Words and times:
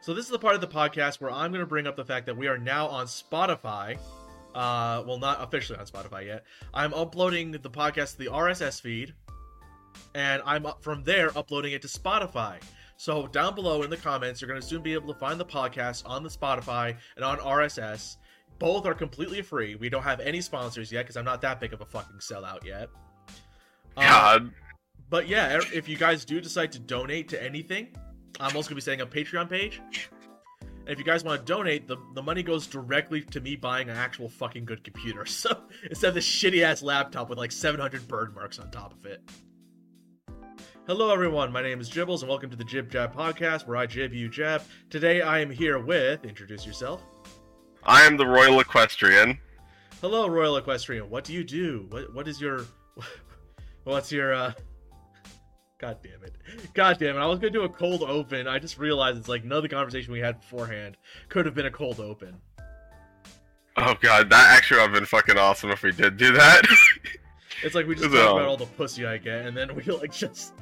So 0.00 0.14
this 0.14 0.24
is 0.24 0.30
the 0.30 0.38
part 0.38 0.54
of 0.54 0.60
the 0.60 0.68
podcast 0.68 1.20
where 1.20 1.30
I'm 1.30 1.50
going 1.50 1.62
to 1.62 1.66
bring 1.66 1.86
up 1.86 1.96
the 1.96 2.04
fact 2.04 2.26
that 2.26 2.36
we 2.36 2.46
are 2.46 2.56
now 2.56 2.86
on 2.86 3.06
Spotify. 3.06 3.98
Uh, 4.54 5.02
well, 5.06 5.18
not 5.18 5.42
officially 5.42 5.78
on 5.78 5.86
Spotify 5.86 6.26
yet. 6.26 6.44
I'm 6.72 6.94
uploading 6.94 7.50
the 7.50 7.58
podcast 7.58 8.12
to 8.12 8.18
the 8.18 8.26
RSS 8.26 8.80
feed, 8.80 9.12
and 10.14 10.42
I'm 10.44 10.66
up 10.66 10.82
from 10.82 11.04
there 11.04 11.36
uploading 11.36 11.72
it 11.72 11.82
to 11.82 11.88
Spotify. 11.88 12.56
So 12.96 13.26
down 13.26 13.54
below 13.54 13.82
in 13.82 13.90
the 13.90 13.96
comments, 13.96 14.40
you're 14.40 14.48
going 14.48 14.60
to 14.60 14.66
soon 14.66 14.82
be 14.82 14.94
able 14.94 15.12
to 15.12 15.18
find 15.18 15.38
the 15.38 15.44
podcast 15.44 16.02
on 16.06 16.22
the 16.22 16.28
Spotify 16.28 16.96
and 17.16 17.24
on 17.24 17.38
RSS. 17.38 18.16
Both 18.58 18.86
are 18.86 18.94
completely 18.94 19.42
free. 19.42 19.76
We 19.76 19.88
don't 19.88 20.02
have 20.02 20.18
any 20.20 20.40
sponsors 20.40 20.90
yet 20.90 21.02
because 21.02 21.16
I'm 21.16 21.24
not 21.24 21.40
that 21.42 21.60
big 21.60 21.72
of 21.72 21.80
a 21.80 21.84
fucking 21.84 22.18
sellout 22.18 22.64
yet. 22.64 22.88
Uh, 23.96 24.00
God. 24.02 24.50
but 25.10 25.28
yeah, 25.28 25.60
if 25.72 25.88
you 25.88 25.96
guys 25.96 26.24
do 26.24 26.40
decide 26.40 26.72
to 26.72 26.78
donate 26.78 27.28
to 27.28 27.42
anything, 27.42 27.88
I'm 28.40 28.56
also 28.56 28.68
gonna 28.68 28.76
be 28.76 28.80
setting 28.80 29.00
a 29.00 29.06
Patreon 29.06 29.48
page. 29.48 29.80
And 30.60 30.94
if 30.94 30.98
you 30.98 31.04
guys 31.04 31.22
want 31.22 31.44
to 31.44 31.52
donate, 31.52 31.86
the, 31.86 31.98
the 32.14 32.22
money 32.22 32.42
goes 32.42 32.66
directly 32.66 33.20
to 33.20 33.40
me 33.40 33.56
buying 33.56 33.90
an 33.90 33.96
actual 33.96 34.28
fucking 34.28 34.64
good 34.64 34.82
computer. 34.84 35.26
So 35.38 35.64
instead 35.88 36.08
of 36.08 36.14
this 36.14 36.26
shitty 36.26 36.62
ass 36.62 36.82
laptop 36.82 37.28
with 37.28 37.38
like 37.38 37.52
700 37.52 38.08
bird 38.08 38.34
marks 38.34 38.58
on 38.58 38.70
top 38.70 38.94
of 38.94 39.04
it. 39.04 39.20
Hello 40.86 41.12
everyone, 41.12 41.52
my 41.52 41.60
name 41.60 41.80
is 41.80 41.90
Jibbles 41.90 42.20
and 42.20 42.30
welcome 42.30 42.48
to 42.48 42.56
the 42.56 42.64
Jib 42.64 42.90
Jab 42.90 43.14
podcast 43.14 43.66
where 43.66 43.76
I 43.76 43.84
jib 43.84 44.14
you 44.14 44.30
jab. 44.30 44.62
Today 44.88 45.20
I 45.20 45.40
am 45.40 45.50
here 45.50 45.78
with 45.78 46.24
introduce 46.24 46.64
yourself. 46.64 47.02
I 47.82 48.06
am 48.06 48.16
the 48.16 48.26
Royal 48.26 48.58
Equestrian. 48.60 49.38
Hello 50.00 50.26
Royal 50.28 50.56
Equestrian. 50.56 51.10
What 51.10 51.24
do 51.24 51.34
you 51.34 51.44
do? 51.44 51.86
What 51.90 52.14
what 52.14 52.26
is 52.26 52.40
your 52.40 52.64
what's 53.84 54.10
your 54.10 54.32
uh 54.32 54.52
God 55.78 55.98
damn 56.02 56.24
it. 56.24 56.34
God 56.74 56.98
damn 56.98 57.16
it. 57.16 57.20
I 57.20 57.26
was 57.26 57.38
gonna 57.38 57.50
do 57.50 57.62
a 57.62 57.68
cold 57.68 58.02
open. 58.02 58.48
I 58.48 58.58
just 58.58 58.78
realized 58.78 59.18
it's 59.18 59.28
like 59.28 59.44
none 59.44 59.58
of 59.58 59.62
the 59.62 59.68
conversation 59.68 60.12
we 60.12 60.20
had 60.20 60.40
beforehand 60.40 60.96
could 61.28 61.46
have 61.46 61.54
been 61.54 61.66
a 61.66 61.70
cold 61.70 62.00
open. 62.00 62.36
Oh 63.76 63.94
god, 64.00 64.28
that 64.30 64.56
actually 64.56 64.80
would 64.80 64.90
have 64.90 64.94
been 64.94 65.06
fucking 65.06 65.38
awesome 65.38 65.70
if 65.70 65.82
we 65.82 65.92
did 65.92 66.16
do 66.16 66.32
that. 66.32 66.62
It's 67.62 67.74
like 67.74 67.88
we 67.88 67.94
just 67.96 68.04
talk 68.04 68.36
about 68.36 68.46
all 68.46 68.56
the 68.56 68.66
pussy 68.66 69.04
I 69.04 69.18
get, 69.18 69.46
and 69.46 69.56
then 69.56 69.74
we 69.74 69.82
like 69.82 70.12
just 70.12 70.54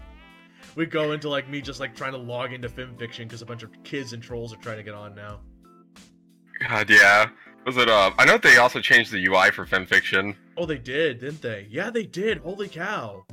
we 0.76 0.86
go 0.86 1.12
into 1.12 1.28
like 1.28 1.48
me 1.48 1.60
just 1.60 1.80
like 1.80 1.94
trying 1.94 2.12
to 2.12 2.18
log 2.18 2.52
into 2.52 2.68
FimFiction 2.68 3.24
because 3.24 3.42
a 3.42 3.46
bunch 3.46 3.62
of 3.62 3.70
kids 3.82 4.12
and 4.12 4.22
trolls 4.22 4.54
are 4.54 4.58
trying 4.58 4.78
to 4.78 4.82
get 4.82 4.94
on 4.94 5.14
now. 5.14 5.40
god, 6.66 6.88
yeah. 6.88 7.26
Was 7.66 7.76
it, 7.76 7.88
uh, 7.88 8.12
I 8.16 8.24
know 8.24 8.38
they 8.38 8.58
also 8.58 8.80
changed 8.80 9.10
the 9.10 9.26
UI 9.26 9.50
for 9.50 9.66
fanfiction. 9.66 10.36
Oh, 10.56 10.66
they 10.66 10.78
did, 10.78 11.18
didn't 11.18 11.42
they? 11.42 11.66
Yeah, 11.68 11.90
they 11.90 12.04
did. 12.04 12.38
Holy 12.38 12.68
cow. 12.68 13.26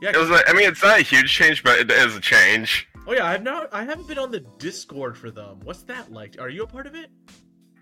Yeah. 0.00 0.10
It 0.10 0.16
was, 0.16 0.30
like, 0.30 0.48
I 0.48 0.52
mean, 0.52 0.68
it's 0.68 0.82
not 0.82 1.00
a 1.00 1.02
huge 1.02 1.32
change, 1.32 1.62
but 1.64 1.78
it 1.78 1.90
is 1.90 2.16
a 2.16 2.20
change. 2.20 2.88
oh 3.06 3.12
yeah, 3.12 3.26
I've 3.26 3.42
not. 3.42 3.72
I 3.72 3.84
haven't 3.84 4.06
been 4.06 4.18
on 4.18 4.30
the 4.30 4.40
Discord 4.58 5.16
for 5.16 5.30
them. 5.30 5.60
What's 5.64 5.82
that 5.84 6.12
like? 6.12 6.36
Are 6.40 6.48
you 6.48 6.62
a 6.62 6.66
part 6.66 6.86
of 6.86 6.94
it? 6.94 7.10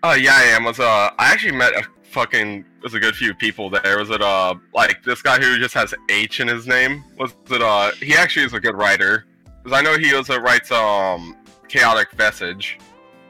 Oh, 0.03 0.15
yeah, 0.15 0.35
I 0.35 0.43
am. 0.45 0.65
Was, 0.65 0.79
uh, 0.79 1.11
I 1.19 1.33
actually 1.33 1.57
met 1.57 1.75
a 1.75 1.83
fucking, 2.11 2.65
was 2.83 2.95
a 2.95 3.01
good 3.01 3.17
few 3.17 3.35
people 3.35 3.69
there. 3.71 3.99
Was 3.99 4.11
it, 4.11 4.23
uh, 4.23 4.55
like, 4.73 5.03
this 5.03 5.21
guy 5.23 5.39
who 5.39 5.59
just 5.59 5.75
has 5.75 5.95
H 6.11 6.41
in 6.41 6.49
his 6.49 6.67
name? 6.67 7.03
Was 7.19 7.35
it, 7.51 7.61
uh, 7.63 7.91
he 7.93 8.15
actually 8.15 8.47
is 8.47 8.53
a 8.53 8.61
good 8.61 8.77
writer. 8.77 9.27
Because 9.63 9.79
I 9.79 9.83
know 9.83 9.99
he 9.99 10.15
also 10.15 10.39
writes, 10.39 10.71
um, 10.71 11.37
Chaotic 11.69 12.13
Vestige. 12.13 12.79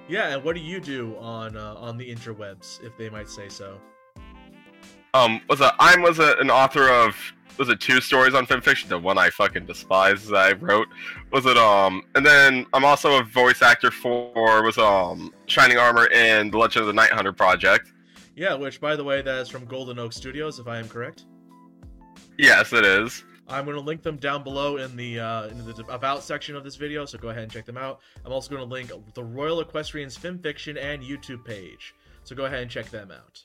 Yeah. 0.08 0.34
And 0.34 0.44
what 0.44 0.54
do 0.54 0.60
you 0.60 0.78
do 0.80 1.16
on 1.16 1.56
uh, 1.56 1.74
on 1.78 1.96
the 1.96 2.14
interwebs, 2.14 2.84
if 2.84 2.96
they 2.98 3.08
might 3.08 3.28
say 3.28 3.48
so? 3.48 3.80
Um, 5.14 5.40
was 5.48 5.60
a 5.60 5.72
I'm 5.80 6.02
was 6.02 6.18
a, 6.18 6.36
an 6.38 6.50
author 6.50 6.88
of 6.90 7.16
was 7.58 7.68
it 7.68 7.80
two 7.80 8.00
stories 8.00 8.34
on 8.34 8.46
fanfiction? 8.46 8.88
The 8.88 8.98
one 8.98 9.18
I 9.18 9.30
fucking 9.30 9.66
despise 9.66 10.26
that 10.28 10.36
I 10.36 10.52
wrote 10.52 10.88
was 11.32 11.46
it 11.46 11.56
um, 11.56 12.02
and 12.14 12.24
then 12.24 12.66
I'm 12.72 12.84
also 12.84 13.18
a 13.18 13.24
voice 13.24 13.62
actor 13.62 13.90
for 13.90 14.62
was 14.62 14.78
um 14.78 15.32
Shining 15.46 15.78
Armor 15.78 16.06
in 16.06 16.50
the 16.50 16.58
Legend 16.58 16.82
of 16.82 16.86
the 16.86 16.92
Night 16.92 17.10
Hunter 17.10 17.32
project. 17.32 17.92
Yeah. 18.34 18.54
Which, 18.54 18.80
by 18.80 18.96
the 18.96 19.04
way, 19.04 19.22
that 19.22 19.38
is 19.38 19.48
from 19.48 19.64
Golden 19.64 19.98
Oak 19.98 20.12
Studios, 20.12 20.58
if 20.58 20.68
I 20.68 20.78
am 20.78 20.88
correct. 20.88 21.24
Yes, 22.38 22.72
it 22.72 22.84
is. 22.84 23.24
I'm 23.48 23.64
going 23.64 23.76
to 23.76 23.82
link 23.82 24.02
them 24.02 24.16
down 24.16 24.42
below 24.42 24.76
in 24.78 24.96
the 24.96 25.20
uh, 25.20 25.46
in 25.46 25.64
the 25.64 25.84
about 25.88 26.22
section 26.22 26.56
of 26.56 26.64
this 26.64 26.76
video, 26.76 27.04
so 27.04 27.16
go 27.16 27.28
ahead 27.28 27.44
and 27.44 27.52
check 27.52 27.64
them 27.64 27.76
out. 27.76 28.00
I'm 28.24 28.32
also 28.32 28.50
going 28.50 28.66
to 28.66 28.72
link 28.72 28.90
the 29.14 29.22
Royal 29.22 29.60
Equestrians 29.60 30.16
Fiction 30.16 30.76
and 30.76 31.02
YouTube 31.02 31.44
page, 31.44 31.94
so 32.24 32.34
go 32.34 32.46
ahead 32.46 32.62
and 32.62 32.70
check 32.70 32.90
them 32.90 33.12
out. 33.12 33.44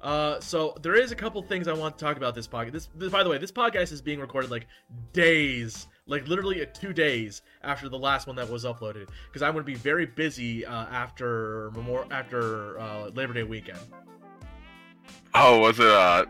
Uh, 0.00 0.38
so 0.40 0.76
there 0.82 0.94
is 0.94 1.10
a 1.10 1.16
couple 1.16 1.42
things 1.42 1.66
I 1.66 1.72
want 1.72 1.98
to 1.98 2.04
talk 2.04 2.16
about 2.16 2.34
this 2.34 2.46
podcast. 2.46 2.72
This, 2.72 2.88
this, 2.94 3.10
by 3.10 3.24
the 3.24 3.30
way, 3.30 3.38
this 3.38 3.50
podcast 3.50 3.92
is 3.92 4.00
being 4.00 4.20
recorded 4.20 4.50
like 4.50 4.66
days, 5.12 5.88
like 6.06 6.28
literally 6.28 6.62
uh, 6.62 6.66
two 6.72 6.92
days 6.92 7.42
after 7.62 7.88
the 7.88 7.98
last 7.98 8.26
one 8.26 8.36
that 8.36 8.48
was 8.48 8.64
uploaded, 8.64 9.08
because 9.26 9.42
I'm 9.42 9.54
going 9.54 9.64
to 9.64 9.70
be 9.70 9.74
very 9.74 10.06
busy 10.06 10.64
uh, 10.64 10.86
after 10.86 11.70
Memor- 11.72 12.06
after 12.12 12.78
uh, 12.78 13.08
Labor 13.08 13.32
Day 13.32 13.42
weekend. 13.42 13.80
Oh, 15.34 15.58
was 15.58 15.80
it 15.80 15.86
uh? 15.86 16.26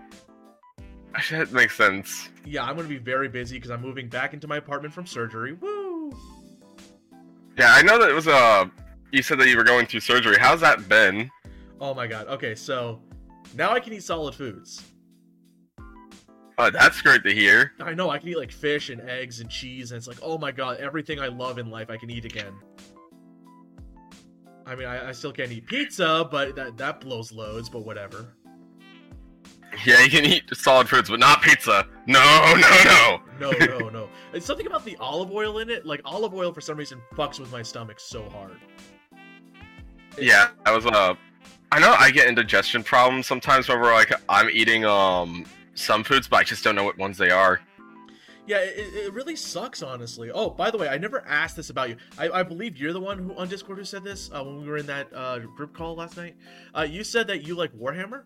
Actually, 1.15 1.39
that 1.45 1.53
makes 1.53 1.77
sense. 1.77 2.31
Yeah, 2.47 2.65
I'm 2.65 2.75
going 2.75 2.89
to 2.89 2.95
be 2.95 2.99
very 2.99 3.29
busy 3.29 3.57
because 3.57 3.71
I'm 3.71 3.83
moving 3.83 4.09
back 4.09 4.33
into 4.33 4.49
my 4.49 4.57
apartment 4.57 4.95
from 4.95 5.07
surgery. 5.07 5.53
Woo! 5.53 6.17
Yeah, 7.59 7.75
I 7.75 7.83
know 7.83 7.99
that 7.99 8.09
it 8.09 8.15
was 8.15 8.29
uh. 8.29 8.67
You 9.11 9.23
said 9.23 9.39
that 9.41 9.49
you 9.49 9.57
were 9.57 9.65
going 9.65 9.87
through 9.87 10.01
surgery. 10.01 10.37
How's 10.39 10.61
that 10.61 10.89
been? 10.89 11.31
Oh 11.81 11.95
my 11.95 12.07
god. 12.07 12.29
Okay, 12.29 12.55
so 12.55 13.01
now 13.55 13.73
I 13.73 13.81
can 13.81 13.93
eat 13.93 14.03
solid 14.03 14.35
foods. 14.35 14.83
Oh, 16.61 16.71
that's 16.71 17.01
great 17.03 17.23
to 17.23 17.33
hear. 17.33 17.73
I 17.81 17.95
know 17.95 18.11
I 18.11 18.19
can 18.19 18.29
eat 18.31 18.37
like 18.37 18.51
fish 18.51 18.91
and 18.91 19.01
eggs 19.09 19.41
and 19.41 19.49
cheese, 19.49 19.93
and 19.93 19.97
it's 19.99 20.09
like, 20.09 20.19
oh 20.23 20.39
my 20.39 20.51
god, 20.51 20.79
everything 20.79 21.21
I 21.21 21.29
love 21.29 21.59
in 21.59 21.71
life 21.71 21.89
I 21.91 21.97
can 21.97 22.11
eat 22.11 22.25
again. 22.25 22.53
I 24.67 24.75
mean, 24.75 24.87
I, 24.89 25.09
I 25.11 25.13
still 25.13 25.33
can't 25.33 25.51
eat 25.53 25.67
pizza, 25.67 26.29
but 26.31 26.55
that 26.57 26.77
that 26.77 27.01
blows 27.01 27.33
loads. 27.33 27.69
But 27.69 27.81
whatever. 27.87 28.35
Yeah, 29.87 30.01
you 30.03 30.11
can 30.11 30.25
eat 30.25 30.45
solid 30.55 30.89
foods, 30.89 31.09
but 31.11 31.21
not 31.21 31.43
pizza. 31.43 31.87
No, 32.07 32.21
no, 32.57 32.85
no. 32.85 33.21
No, 33.39 33.79
no, 33.79 33.89
no. 33.91 34.09
It's 34.33 34.45
something 34.45 34.67
about 34.67 34.85
the 34.85 34.97
olive 34.97 35.31
oil 35.31 35.59
in 35.59 35.71
it. 35.71 35.87
Like 35.87 36.01
olive 36.05 36.35
oil, 36.35 36.53
for 36.53 36.61
some 36.61 36.77
reason, 36.77 37.01
fucks 37.15 37.39
with 37.39 37.53
my 37.53 37.63
stomach 37.63 38.01
so 38.01 38.29
hard. 38.29 38.59
It- 40.17 40.25
Yeah, 40.25 40.49
I 40.67 40.75
was 40.75 40.85
uh 40.87 41.15
I 41.71 41.81
know 41.81 41.95
I 41.99 42.11
get 42.11 42.29
indigestion 42.29 42.83
problems 42.83 43.27
sometimes 43.27 43.69
whenever 43.69 43.93
like 43.93 44.13
I'm 44.29 44.49
eating 44.51 44.85
um 44.85 45.45
some 45.75 46.03
foods, 46.03 46.27
but 46.29 46.39
I 46.39 46.45
just 46.45 46.65
don't 46.65 46.75
know 46.75 46.85
what 46.85 46.99
ones 46.99 47.19
they 47.19 47.31
are. 47.31 47.61
Yeah, 48.47 48.59
it, 48.59 48.79
it- 48.95 49.13
really 49.13 49.37
sucks, 49.37 49.83
honestly. 49.83 50.31
Oh, 50.31 50.49
by 50.51 50.71
the 50.71 50.79
way, 50.79 50.89
I 50.89 50.97
never 50.97 51.23
asked 51.27 51.55
this 51.57 51.69
about 51.69 51.91
you. 51.91 51.97
I, 52.17 52.31
I 52.31 52.43
believe 52.43 52.79
you're 52.79 52.95
the 52.95 53.01
one 53.01 53.19
who 53.19 53.35
on 53.35 53.49
Discord 53.49 53.77
who 53.79 53.85
said 53.85 54.03
this 54.05 54.31
uh, 54.33 54.43
when 54.43 54.63
we 54.63 54.67
were 54.69 54.79
in 54.79 54.87
that 54.87 55.09
uh, 55.15 55.41
group 55.41 55.75
call 55.77 55.95
last 55.97 56.17
night. 56.17 56.35
Uh, 56.75 56.87
you 56.89 57.05
said 57.05 57.27
that 57.27 57.47
you 57.47 57.55
like 57.55 57.73
Warhammer. 57.75 58.23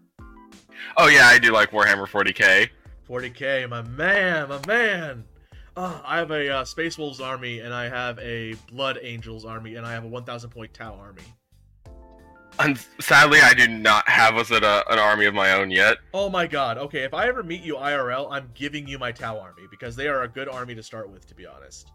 Oh 0.97 1.09
yeah, 1.09 1.27
I 1.27 1.39
do 1.39 1.51
like 1.53 1.73
Warhammer 1.73 2.07
40k. 2.07 2.69
40k, 3.09 3.69
my 3.69 3.83
man, 3.83 4.49
my 4.49 4.61
man. 4.67 5.25
Oh, 5.77 6.01
I 6.05 6.19
have 6.19 6.31
a 6.31 6.49
uh, 6.49 6.65
Space 6.65 6.97
Wolves 6.99 7.21
army, 7.21 7.59
and 7.61 7.75
I 7.75 7.89
have 7.89 8.19
a 8.21 8.55
Blood 8.71 8.99
Angels 9.03 9.45
army, 9.45 9.75
and 9.75 9.85
I 9.87 9.93
have 9.93 10.05
a 10.05 10.09
1,000 10.09 10.51
point 10.51 10.73
Tau 10.73 10.95
army. 10.95 11.23
And 12.63 12.79
sadly, 13.01 13.41
I 13.43 13.55
do 13.55 13.67
not 13.67 14.09
have 14.09 14.37
was 14.37 14.53
it 14.53 14.63
a, 14.63 14.89
an 14.93 14.99
army 14.99 15.27
of 15.27 15.35
my 15.35 15.53
own 15.53 15.71
yet. 15.71 15.99
Oh 16.15 16.31
my 16.31 16.47
god. 16.47 16.79
Okay, 16.79 17.03
if 17.03 17.13
I 17.13 17.27
ever 17.27 17.43
meet 17.43 17.63
you 17.63 17.75
IRL, 17.75 18.29
I'm 18.31 18.51
giving 18.55 18.87
you 18.87 18.99
my 18.99 19.11
Tau 19.11 19.39
army 19.39 19.65
because 19.69 19.97
they 19.97 20.07
are 20.07 20.23
a 20.23 20.29
good 20.29 20.49
army 20.49 20.75
to 20.77 20.83
start 20.83 21.11
with, 21.11 21.27
to 21.27 21.35
be 21.35 21.45
honest. 21.45 21.91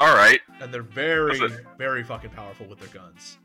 All 0.00 0.14
right, 0.14 0.40
And 0.60 0.72
they're 0.72 0.82
very, 0.82 1.40
very 1.76 2.04
fucking 2.04 2.30
powerful 2.30 2.66
with 2.66 2.78
their 2.78 2.88
guns. 2.88 3.38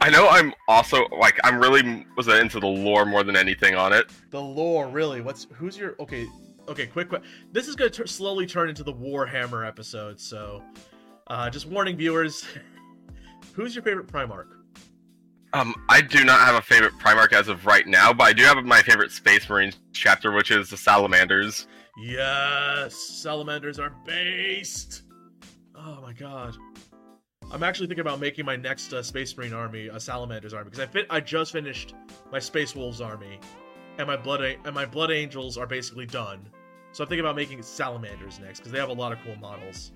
I 0.00 0.08
know 0.08 0.26
I'm 0.26 0.54
also 0.66 1.06
like 1.20 1.38
I'm 1.44 1.60
really 1.60 2.06
was 2.16 2.28
into 2.28 2.58
the 2.58 2.66
lore 2.66 3.04
more 3.04 3.22
than 3.22 3.36
anything 3.36 3.74
on 3.74 3.92
it. 3.92 4.10
The 4.30 4.40
lore, 4.40 4.88
really. 4.88 5.20
What's 5.20 5.46
who's 5.52 5.76
your 5.76 5.96
okay? 6.00 6.26
Okay, 6.66 6.86
quick, 6.86 7.10
quick. 7.10 7.22
This 7.52 7.68
is 7.68 7.76
gonna 7.76 8.06
slowly 8.06 8.46
turn 8.46 8.70
into 8.70 8.84
the 8.84 8.92
Warhammer 8.92 9.66
episode, 9.68 10.18
so 10.18 10.62
uh, 11.26 11.50
just 11.50 11.66
warning 11.66 11.96
viewers. 11.96 12.46
who's 13.52 13.74
your 13.74 13.84
favorite 13.84 14.06
Primarch? 14.06 14.61
Um, 15.54 15.74
I 15.88 16.00
do 16.00 16.24
not 16.24 16.40
have 16.40 16.54
a 16.54 16.62
favorite 16.62 16.94
Primarch 16.98 17.32
as 17.32 17.48
of 17.48 17.66
right 17.66 17.86
now, 17.86 18.12
but 18.12 18.24
I 18.24 18.32
do 18.32 18.42
have 18.44 18.62
my 18.64 18.80
favorite 18.80 19.10
Space 19.10 19.48
Marines 19.48 19.78
chapter, 19.92 20.32
which 20.32 20.50
is 20.50 20.70
the 20.70 20.76
Salamanders. 20.78 21.66
Yes, 21.98 22.94
salamanders 22.94 23.78
are 23.78 23.94
based. 24.06 25.02
Oh 25.76 26.00
my 26.00 26.14
god. 26.14 26.56
I'm 27.50 27.62
actually 27.62 27.86
thinking 27.86 28.00
about 28.00 28.18
making 28.18 28.46
my 28.46 28.56
next 28.56 28.94
uh, 28.94 29.02
Space 29.02 29.36
Marine 29.36 29.52
army 29.52 29.88
a 29.88 30.00
Salamanders 30.00 30.54
army 30.54 30.70
because 30.70 30.80
I 30.80 30.86
fit. 30.86 31.06
I 31.10 31.20
just 31.20 31.52
finished 31.52 31.94
my 32.30 32.38
Space 32.38 32.74
Wolves 32.74 33.02
army, 33.02 33.38
and 33.98 34.06
my 34.06 34.16
blood 34.16 34.40
A- 34.40 34.56
and 34.64 34.74
my 34.74 34.86
Blood 34.86 35.10
Angels 35.10 35.58
are 35.58 35.66
basically 35.66 36.06
done. 36.06 36.48
So 36.92 37.04
I'm 37.04 37.08
thinking 37.08 37.24
about 37.24 37.36
making 37.36 37.62
Salamanders 37.62 38.40
next 38.40 38.60
because 38.60 38.72
they 38.72 38.78
have 38.78 38.88
a 38.88 38.94
lot 38.94 39.12
of 39.12 39.18
cool 39.22 39.36
models. 39.36 39.92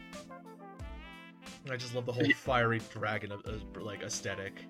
I 1.70 1.76
just 1.76 1.94
love 1.94 2.04
the 2.04 2.12
whole 2.12 2.28
fiery 2.34 2.80
dragon 2.92 3.32
uh, 3.32 3.80
like 3.80 4.02
aesthetic. 4.02 4.66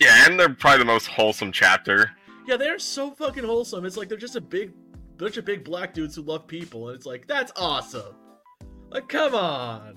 Yeah, 0.00 0.26
and 0.26 0.38
they're 0.38 0.54
probably 0.54 0.80
the 0.80 0.84
most 0.84 1.06
wholesome 1.06 1.52
chapter. 1.52 2.10
Yeah, 2.46 2.56
they're 2.56 2.78
so 2.78 3.10
fucking 3.12 3.44
wholesome. 3.44 3.84
It's 3.84 3.96
like 3.96 4.08
they're 4.08 4.18
just 4.18 4.36
a 4.36 4.40
big 4.40 4.72
bunch 5.16 5.36
of 5.36 5.44
big 5.44 5.64
black 5.64 5.94
dudes 5.94 6.16
who 6.16 6.22
love 6.22 6.46
people, 6.46 6.88
and 6.88 6.96
it's 6.96 7.06
like 7.06 7.26
that's 7.26 7.52
awesome. 7.56 8.14
Like, 8.90 9.08
come 9.08 9.34
on. 9.34 9.94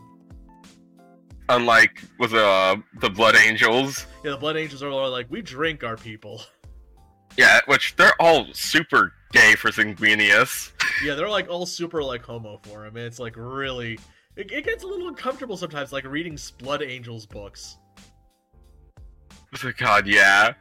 Unlike 1.50 2.04
with 2.20 2.34
uh 2.34 2.78
the 3.00 3.10
Blood 3.10 3.36
Angels. 3.36 4.06
Yeah, 4.24 4.32
the 4.32 4.38
Blood 4.38 4.58
Angels 4.58 4.84
are 4.84 4.90
all 4.90 5.10
like, 5.10 5.28
we 5.30 5.42
drink 5.42 5.84
our 5.84 5.98
people. 5.98 6.42
Yeah, 7.38 7.60
which 7.68 7.96
they're 7.96 8.20
all 8.20 8.48
super 8.54 9.14
gay 9.32 9.56
for 9.56 9.70
Sanguinius. 9.70 10.72
Yeah, 11.04 11.14
they're 11.14 11.30
like 11.30 11.50
all 11.50 11.66
super 11.66 12.04
like 12.04 12.24
homo 12.24 12.60
for 12.64 12.86
him. 12.86 12.98
And 12.98 13.06
it's 13.06 13.20
like 13.20 13.36
really, 13.38 14.00
it, 14.36 14.52
it 14.52 14.66
gets 14.66 14.84
a 14.84 14.88
little 14.88 15.08
uncomfortable 15.08 15.56
sometimes, 15.56 15.94
like 15.94 16.06
reading 16.06 16.38
Blood 16.58 16.82
Angels 16.82 17.26
books. 17.26 17.78
Oh 19.66 19.72
god, 19.78 20.08
yeah. 20.08 20.54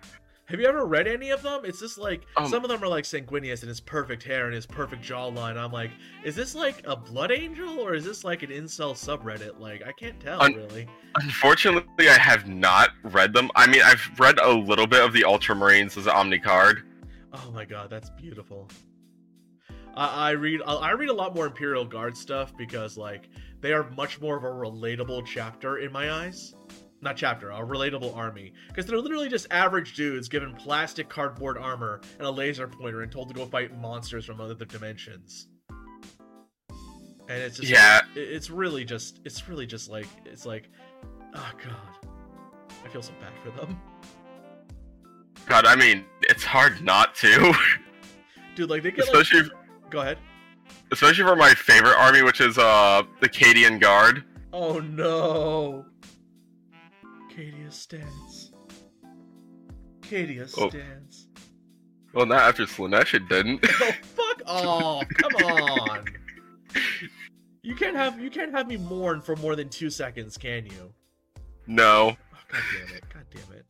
Have 0.47 0.61
you 0.61 0.67
ever 0.67 0.87
read 0.87 1.09
any 1.09 1.31
of 1.31 1.43
them? 1.43 1.63
It's 1.65 1.81
just 1.81 1.99
like 1.99 2.23
Um, 2.37 2.49
some 2.49 2.63
of 2.63 2.71
them 2.71 2.83
are 2.83 2.87
like 2.87 3.03
Sanguinius 3.03 3.63
and 3.63 3.69
his 3.69 3.81
perfect 3.81 4.23
hair 4.23 4.47
and 4.47 4.55
his 4.55 4.65
perfect 4.65 5.03
jawline. 5.03 5.57
I'm 5.57 5.73
like, 5.73 5.91
is 6.25 6.37
this 6.37 6.55
like 6.55 6.87
a 6.87 6.95
blood 6.95 7.33
angel 7.33 7.81
or 7.81 7.95
is 7.95 8.05
this 8.05 8.23
like 8.23 8.45
an 8.45 8.51
incel 8.51 8.95
subreddit? 8.95 9.59
Like, 9.59 9.83
I 9.85 9.91
can't 9.91 10.21
tell 10.21 10.41
Un- 10.41 10.55
really. 10.55 10.87
Unfortunately, 11.21 12.09
I 12.09 12.13
have 12.17 12.47
not 12.47 12.91
read 13.03 13.33
them. 13.33 13.51
I 13.57 13.67
mean, 13.67 13.83
I've 13.83 14.09
read 14.21 14.39
a 14.39 14.53
little 14.53 14.87
bit 14.87 15.05
of 15.05 15.13
the 15.13 15.23
Ultramarines 15.23 15.97
as 15.97 16.07
an 16.07 16.13
Omnicard. 16.13 16.83
Oh 17.33 17.51
my 17.53 17.65
god, 17.65 17.91
that's 17.91 18.11
beautiful. 18.11 18.69
I, 19.97 20.29
I 20.29 20.31
read 20.31 20.61
I 20.65 20.75
I 20.75 20.91
read 20.93 21.09
a 21.09 21.13
lot 21.15 21.35
more 21.35 21.47
Imperial 21.47 21.85
Guard 21.85 22.17
stuff 22.17 22.57
because 22.57 22.97
like 22.97 23.29
they 23.61 23.73
are 23.73 23.91
much 23.91 24.21
more 24.21 24.37
of 24.37 24.45
a 24.45 24.47
relatable 24.47 25.27
chapter 25.27 25.79
in 25.79 25.91
my 25.91 26.13
eyes. 26.13 26.55
Not 27.03 27.17
chapter, 27.17 27.51
a 27.51 27.61
relatable 27.61 28.17
army. 28.17 28.53
Because 28.69 28.87
they're 28.87 28.99
literally 28.99 29.29
just 29.29 29.47
average 29.51 29.95
dudes 29.95 30.29
given 30.29 30.55
plastic 30.55 31.09
cardboard 31.09 31.59
armor 31.59 32.01
and 32.19 32.27
a 32.27 32.31
laser 32.31 32.67
pointer 32.67 33.03
and 33.03 33.13
told 33.13 33.29
to 33.29 33.35
go 33.35 33.45
fight 33.47 33.77
monsters 33.79 34.25
from 34.25 34.41
other 34.41 34.55
dimensions. 34.65 35.49
And 37.29 37.43
it's 37.43 37.57
just 37.59 37.69
Yeah. 37.71 38.01
it's 38.15 38.51
really 38.51 38.85
just 38.85 39.21
it's 39.25 39.49
really 39.49 39.67
just 39.67 39.91
like 39.91 40.07
it's 40.25 40.47
like 40.47 40.69
oh 41.35 41.51
god. 41.63 42.09
I 42.85 42.89
feel 42.89 43.03
so 43.03 43.13
bad 43.21 43.33
for 43.45 43.51
them. 43.61 43.79
God, 45.47 45.67
I 45.67 45.77
mean, 45.77 46.05
it's 46.23 46.45
hard 46.45 46.83
not 46.83 47.15
to, 47.17 47.53
Dude, 48.57 48.69
like 48.71 48.83
they 48.83 48.91
get 48.91 49.07
like 49.07 49.15
especially 49.23 49.51
go 49.91 50.01
ahead. 50.01 50.19
especially 50.93 51.25
for 51.25 51.37
my 51.37 51.51
favorite 51.51 51.97
army, 51.99 52.23
which 52.23 52.41
is 52.41 52.59
uh 52.59 53.03
the 53.21 53.29
Cadian 53.29 53.81
Guard. 53.81 54.25
Oh 54.53 54.79
no. 54.79 55.85
Cadia 57.37 57.73
stands. 57.73 58.53
Cadia 60.01 60.53
Oh. 60.59 60.69
stands. 60.69 61.29
Well, 62.15 62.27
not 62.27 62.41
after 62.43 62.65
Slaanesh, 62.65 63.15
it 63.15 63.29
didn't. 63.29 63.65
Oh 63.79 63.93
fuck 64.15 64.43
off! 64.47 65.09
Come 65.09 65.35
on. 65.51 66.05
You 67.63 67.75
can't 67.75 67.97
have 67.97 68.21
you 68.21 68.31
can't 68.31 68.53
have 68.53 68.69
me 68.69 68.77
mourn 68.77 69.21
for 69.21 69.35
more 69.37 69.57
than 69.57 69.69
two 69.69 69.91
seconds, 69.91 70.37
can 70.39 70.67
you? 70.67 70.93
no. 71.67 72.17
Oh, 72.33 72.39
God 72.53 72.61
damn 72.87 72.97
it! 72.97 73.05
God 73.13 73.25
damn 73.35 73.57
it! 73.59 73.67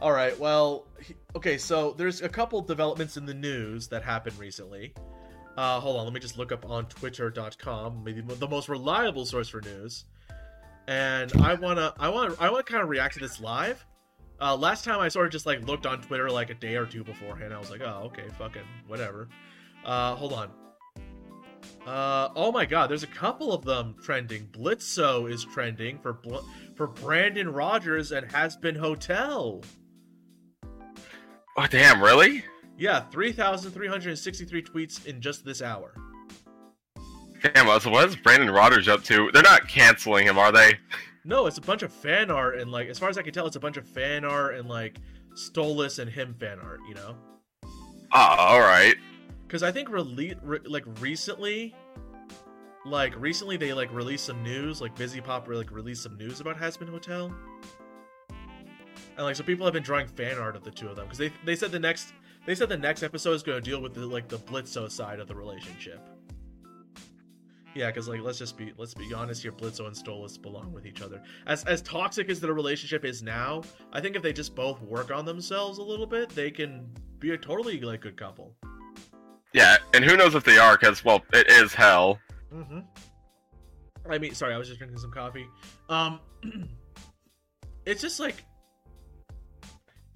All 0.00 0.12
right. 0.12 0.38
Well, 0.38 0.86
he- 1.02 1.16
okay. 1.34 1.58
So 1.58 1.92
there's 1.98 2.22
a 2.22 2.28
couple 2.28 2.60
developments 2.62 3.16
in 3.16 3.26
the 3.26 3.34
news 3.34 3.88
that 3.88 4.04
happened 4.04 4.38
recently. 4.38 4.94
Uh, 5.56 5.80
hold 5.80 5.96
on. 5.96 6.04
Let 6.04 6.12
me 6.12 6.20
just 6.20 6.38
look 6.38 6.52
up 6.52 6.64
on 6.70 6.86
Twitter.com, 6.86 8.04
maybe 8.04 8.20
the 8.20 8.46
most 8.48 8.68
reliable 8.68 9.26
source 9.26 9.48
for 9.48 9.60
news. 9.62 10.04
And 10.88 11.32
I 11.42 11.54
wanna, 11.54 11.94
I 11.98 12.08
wanna, 12.08 12.34
I 12.38 12.50
want 12.50 12.66
to 12.66 12.72
kind 12.72 12.82
of 12.82 12.88
react 12.88 13.14
to 13.14 13.20
this 13.20 13.40
live. 13.40 13.84
Uh, 14.40 14.54
last 14.54 14.84
time 14.84 15.00
I 15.00 15.08
sort 15.08 15.26
of 15.26 15.32
just 15.32 15.46
like 15.46 15.66
looked 15.66 15.86
on 15.86 16.00
Twitter 16.02 16.30
like 16.30 16.50
a 16.50 16.54
day 16.54 16.76
or 16.76 16.86
two 16.86 17.02
beforehand. 17.02 17.52
I 17.54 17.58
was 17.58 17.70
like, 17.70 17.80
oh, 17.80 18.02
okay, 18.06 18.24
fucking 18.38 18.62
whatever. 18.86 19.28
Uh, 19.84 20.14
hold 20.14 20.32
on. 20.32 20.50
Uh, 21.86 22.28
oh 22.34 22.52
my 22.52 22.66
god, 22.66 22.90
there's 22.90 23.02
a 23.02 23.08
couple 23.08 23.52
of 23.52 23.64
them 23.64 23.94
trending. 24.02 24.46
Blitzo 24.48 25.30
is 25.30 25.44
trending 25.44 25.98
for 25.98 26.12
Bl- 26.12 26.38
for 26.74 26.88
Brandon 26.88 27.52
Rogers 27.52 28.12
and 28.12 28.28
Hazbin 28.28 28.76
Hotel. 28.76 29.62
Oh 31.56 31.66
damn, 31.70 32.02
really? 32.02 32.44
Yeah, 32.78 33.00
3,363 33.10 34.62
tweets 34.62 35.06
in 35.06 35.20
just 35.22 35.44
this 35.44 35.62
hour. 35.62 35.94
Damn, 37.42 37.68
uh, 37.68 37.78
so 37.78 37.90
what 37.90 38.08
is 38.08 38.16
Brandon 38.16 38.50
Rogers 38.50 38.88
up 38.88 39.04
to? 39.04 39.30
They're 39.32 39.42
not 39.42 39.68
canceling 39.68 40.26
him, 40.26 40.38
are 40.38 40.52
they? 40.52 40.78
No, 41.24 41.46
it's 41.46 41.58
a 41.58 41.62
bunch 41.62 41.82
of 41.82 41.92
fan 41.92 42.30
art 42.30 42.58
and 42.58 42.70
like 42.70 42.88
as 42.88 42.98
far 42.98 43.08
as 43.08 43.18
I 43.18 43.22
can 43.22 43.32
tell, 43.32 43.46
it's 43.46 43.56
a 43.56 43.60
bunch 43.60 43.76
of 43.76 43.86
fan 43.86 44.24
art 44.24 44.56
and 44.56 44.68
like 44.68 44.96
Stolas 45.34 45.98
and 45.98 46.10
him 46.10 46.34
fan 46.38 46.58
art, 46.60 46.80
you 46.88 46.94
know? 46.94 47.16
Ah, 48.12 48.54
alright. 48.54 48.96
Because 49.46 49.62
I 49.62 49.72
think 49.72 49.88
rele- 49.88 50.38
re- 50.42 50.60
like 50.64 50.84
recently, 51.00 51.74
like 52.84 53.14
recently 53.20 53.56
they 53.56 53.72
like 53.72 53.92
released 53.92 54.24
some 54.24 54.42
news, 54.42 54.80
like 54.80 54.94
Vivziepop 54.96 55.48
like 55.48 55.70
released 55.72 56.02
some 56.02 56.16
news 56.16 56.40
about 56.40 56.58
Hazbin 56.58 56.88
Hotel, 56.88 57.34
and 59.16 59.24
like 59.26 59.36
so 59.36 59.42
people 59.42 59.66
have 59.66 59.74
been 59.74 59.82
drawing 59.82 60.06
fan 60.06 60.38
art 60.38 60.56
of 60.56 60.64
the 60.64 60.70
two 60.70 60.88
of 60.88 60.96
them 60.96 61.06
because 61.06 61.18
they 61.18 61.32
they 61.44 61.56
said 61.56 61.72
the 61.72 61.78
next 61.78 62.12
they 62.46 62.54
said 62.54 62.68
the 62.68 62.76
next 62.76 63.02
episode 63.02 63.32
is 63.32 63.42
going 63.42 63.60
to 63.60 63.70
deal 63.70 63.82
with 63.82 63.94
the 63.94 64.06
like 64.06 64.28
the 64.28 64.38
Blitzo 64.38 64.90
side 64.90 65.18
of 65.18 65.26
the 65.26 65.34
relationship. 65.34 66.00
Yeah, 67.76 67.88
because 67.88 68.08
like 68.08 68.22
let's 68.22 68.38
just 68.38 68.56
be 68.56 68.72
let's 68.78 68.94
be 68.94 69.12
honest 69.12 69.42
here, 69.42 69.52
Blitzo 69.52 69.86
and 69.86 69.94
Stolas 69.94 70.40
belong 70.40 70.72
with 70.72 70.86
each 70.86 71.02
other. 71.02 71.22
As 71.46 71.62
as 71.64 71.82
toxic 71.82 72.30
as 72.30 72.40
their 72.40 72.54
relationship 72.54 73.04
is 73.04 73.22
now, 73.22 73.62
I 73.92 74.00
think 74.00 74.16
if 74.16 74.22
they 74.22 74.32
just 74.32 74.54
both 74.54 74.80
work 74.80 75.10
on 75.10 75.26
themselves 75.26 75.76
a 75.76 75.82
little 75.82 76.06
bit, 76.06 76.30
they 76.30 76.50
can 76.50 76.88
be 77.18 77.32
a 77.32 77.36
totally 77.36 77.78
like 77.80 78.00
good 78.00 78.16
couple. 78.16 78.56
Yeah, 79.52 79.76
and 79.92 80.02
who 80.02 80.16
knows 80.16 80.34
if 80.34 80.42
they 80.42 80.56
are, 80.56 80.78
because, 80.78 81.04
well, 81.04 81.22
it 81.34 81.50
is 81.50 81.74
hell. 81.74 82.18
Mm-hmm. 82.52 82.80
I 84.10 84.18
mean, 84.18 84.34
sorry, 84.34 84.54
I 84.54 84.58
was 84.58 84.68
just 84.68 84.78
drinking 84.78 84.98
some 84.98 85.12
coffee. 85.12 85.46
Um, 85.90 86.20
it's 87.86 88.00
just 88.00 88.20
like, 88.20 88.42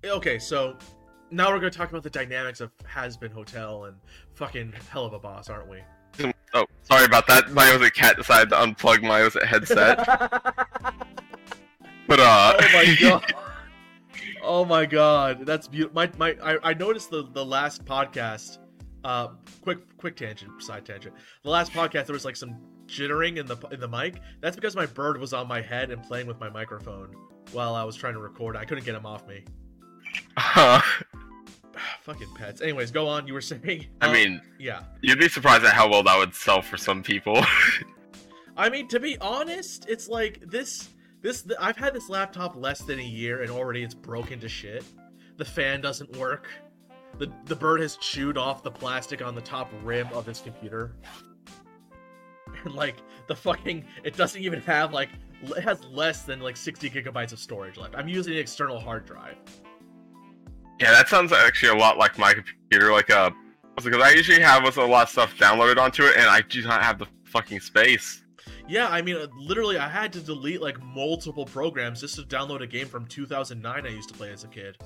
okay, 0.02 0.38
so 0.38 0.78
now 1.30 1.50
we're 1.50 1.58
gonna 1.58 1.70
talk 1.70 1.90
about 1.90 2.04
the 2.04 2.10
dynamics 2.10 2.62
of 2.62 2.70
Hazbin 2.84 3.32
Hotel 3.32 3.84
and 3.84 3.98
fucking 4.32 4.72
Helluva 4.92 5.20
Boss, 5.20 5.50
aren't 5.50 5.68
we? 5.68 5.82
Oh, 6.54 6.66
sorry 6.82 7.04
about 7.04 7.26
that. 7.28 7.50
My 7.52 7.66
Ozit 7.66 7.94
cat 7.94 8.16
decided 8.16 8.50
to 8.50 8.56
unplug 8.56 9.02
my 9.02 9.20
Ozit 9.20 9.44
headset. 9.44 9.98
But, 12.06 12.18
uh. 12.18 12.56
oh 12.58 12.68
my 12.72 12.96
god. 13.00 13.34
Oh 14.42 14.64
my 14.64 14.84
god, 14.84 15.46
that's 15.46 15.68
beautiful. 15.68 15.94
My 15.94 16.10
my, 16.18 16.36
I, 16.42 16.70
I 16.70 16.74
noticed 16.74 17.10
the 17.10 17.28
the 17.32 17.44
last 17.44 17.84
podcast. 17.84 18.58
Uh, 19.04 19.28
quick 19.62 19.78
quick 19.96 20.16
tangent, 20.16 20.60
side 20.60 20.84
tangent. 20.84 21.14
The 21.44 21.50
last 21.50 21.72
podcast 21.72 22.06
there 22.06 22.14
was 22.14 22.24
like 22.24 22.34
some 22.34 22.56
jittering 22.86 23.36
in 23.36 23.46
the 23.46 23.56
in 23.70 23.78
the 23.78 23.86
mic. 23.86 24.20
That's 24.40 24.56
because 24.56 24.74
my 24.74 24.86
bird 24.86 25.20
was 25.20 25.32
on 25.32 25.46
my 25.46 25.60
head 25.60 25.92
and 25.92 26.02
playing 26.02 26.26
with 26.26 26.40
my 26.40 26.50
microphone 26.50 27.14
while 27.52 27.76
I 27.76 27.84
was 27.84 27.94
trying 27.94 28.14
to 28.14 28.20
record. 28.20 28.56
I 28.56 28.64
couldn't 28.64 28.84
get 28.84 28.96
him 28.96 29.06
off 29.06 29.24
me. 29.28 29.44
uh, 30.36 30.80
Fucking 32.02 32.34
pets. 32.34 32.60
Anyways, 32.60 32.90
go 32.90 33.06
on. 33.06 33.26
You 33.26 33.34
were 33.34 33.40
saying. 33.40 33.86
I 34.00 34.08
Uh, 34.08 34.12
mean, 34.12 34.40
yeah. 34.58 34.82
you'd 35.02 35.18
be 35.18 35.28
surprised 35.28 35.64
at 35.64 35.72
how 35.74 35.88
well 35.88 36.02
that 36.02 36.18
would 36.18 36.34
sell 36.34 36.62
for 36.62 36.76
some 36.76 37.02
people. 37.02 37.44
I 38.56 38.68
mean, 38.68 38.88
to 38.88 39.00
be 39.00 39.16
honest, 39.18 39.86
it's 39.88 40.08
like 40.08 40.40
this. 40.46 40.90
This 41.22 41.44
I've 41.60 41.76
had 41.76 41.92
this 41.94 42.08
laptop 42.08 42.56
less 42.56 42.80
than 42.80 42.98
a 42.98 43.02
year, 43.04 43.42
and 43.42 43.50
already 43.50 43.82
it's 43.82 43.94
broken 43.94 44.40
to 44.40 44.48
shit. 44.48 44.84
The 45.36 45.44
fan 45.44 45.80
doesn't 45.80 46.16
work. 46.16 46.48
The 47.18 47.30
the 47.46 47.56
bird 47.56 47.80
has 47.80 47.96
chewed 47.96 48.38
off 48.38 48.62
the 48.62 48.70
plastic 48.70 49.20
on 49.22 49.34
the 49.34 49.40
top 49.42 49.70
rim 49.82 50.08
of 50.12 50.24
this 50.24 50.40
computer. 50.40 50.96
And 52.64 52.74
like 52.74 52.96
the 53.26 53.34
fucking, 53.36 53.84
it 54.04 54.16
doesn't 54.16 54.42
even 54.42 54.60
have 54.62 54.92
like 54.92 55.08
it 55.42 55.62
has 55.62 55.82
less 55.84 56.22
than 56.24 56.40
like 56.40 56.56
60 56.56 56.90
gigabytes 56.90 57.32
of 57.32 57.38
storage 57.38 57.78
left. 57.78 57.94
I'm 57.96 58.08
using 58.08 58.34
an 58.34 58.38
external 58.40 58.78
hard 58.78 59.06
drive. 59.06 59.36
Yeah, 60.80 60.90
that 60.92 61.08
sounds 61.08 61.32
actually 61.32 61.68
a 61.68 61.80
lot 61.80 61.98
like 61.98 62.18
my 62.18 62.34
computer. 62.34 62.90
Like, 62.90 63.10
uh, 63.10 63.30
because 63.76 64.02
I 64.02 64.10
usually 64.10 64.40
have 64.40 64.76
a 64.76 64.84
lot 64.84 65.04
of 65.04 65.08
stuff 65.10 65.36
downloaded 65.36 65.78
onto 65.78 66.04
it, 66.04 66.16
and 66.16 66.26
I 66.26 66.40
do 66.42 66.62
not 66.62 66.82
have 66.82 66.98
the 66.98 67.06
fucking 67.24 67.60
space. 67.60 68.22
Yeah, 68.68 68.88
I 68.88 69.02
mean, 69.02 69.16
uh, 69.16 69.26
literally, 69.36 69.78
I 69.78 69.88
had 69.88 70.12
to 70.14 70.20
delete 70.20 70.60
like 70.60 70.82
multiple 70.82 71.44
programs 71.44 72.00
just 72.00 72.14
to 72.16 72.22
download 72.22 72.62
a 72.62 72.66
game 72.66 72.86
from 72.86 73.06
2009 73.06 73.86
I 73.86 73.88
used 73.88 74.08
to 74.08 74.14
play 74.14 74.30
as 74.30 74.44
a 74.44 74.48
kid. 74.48 74.76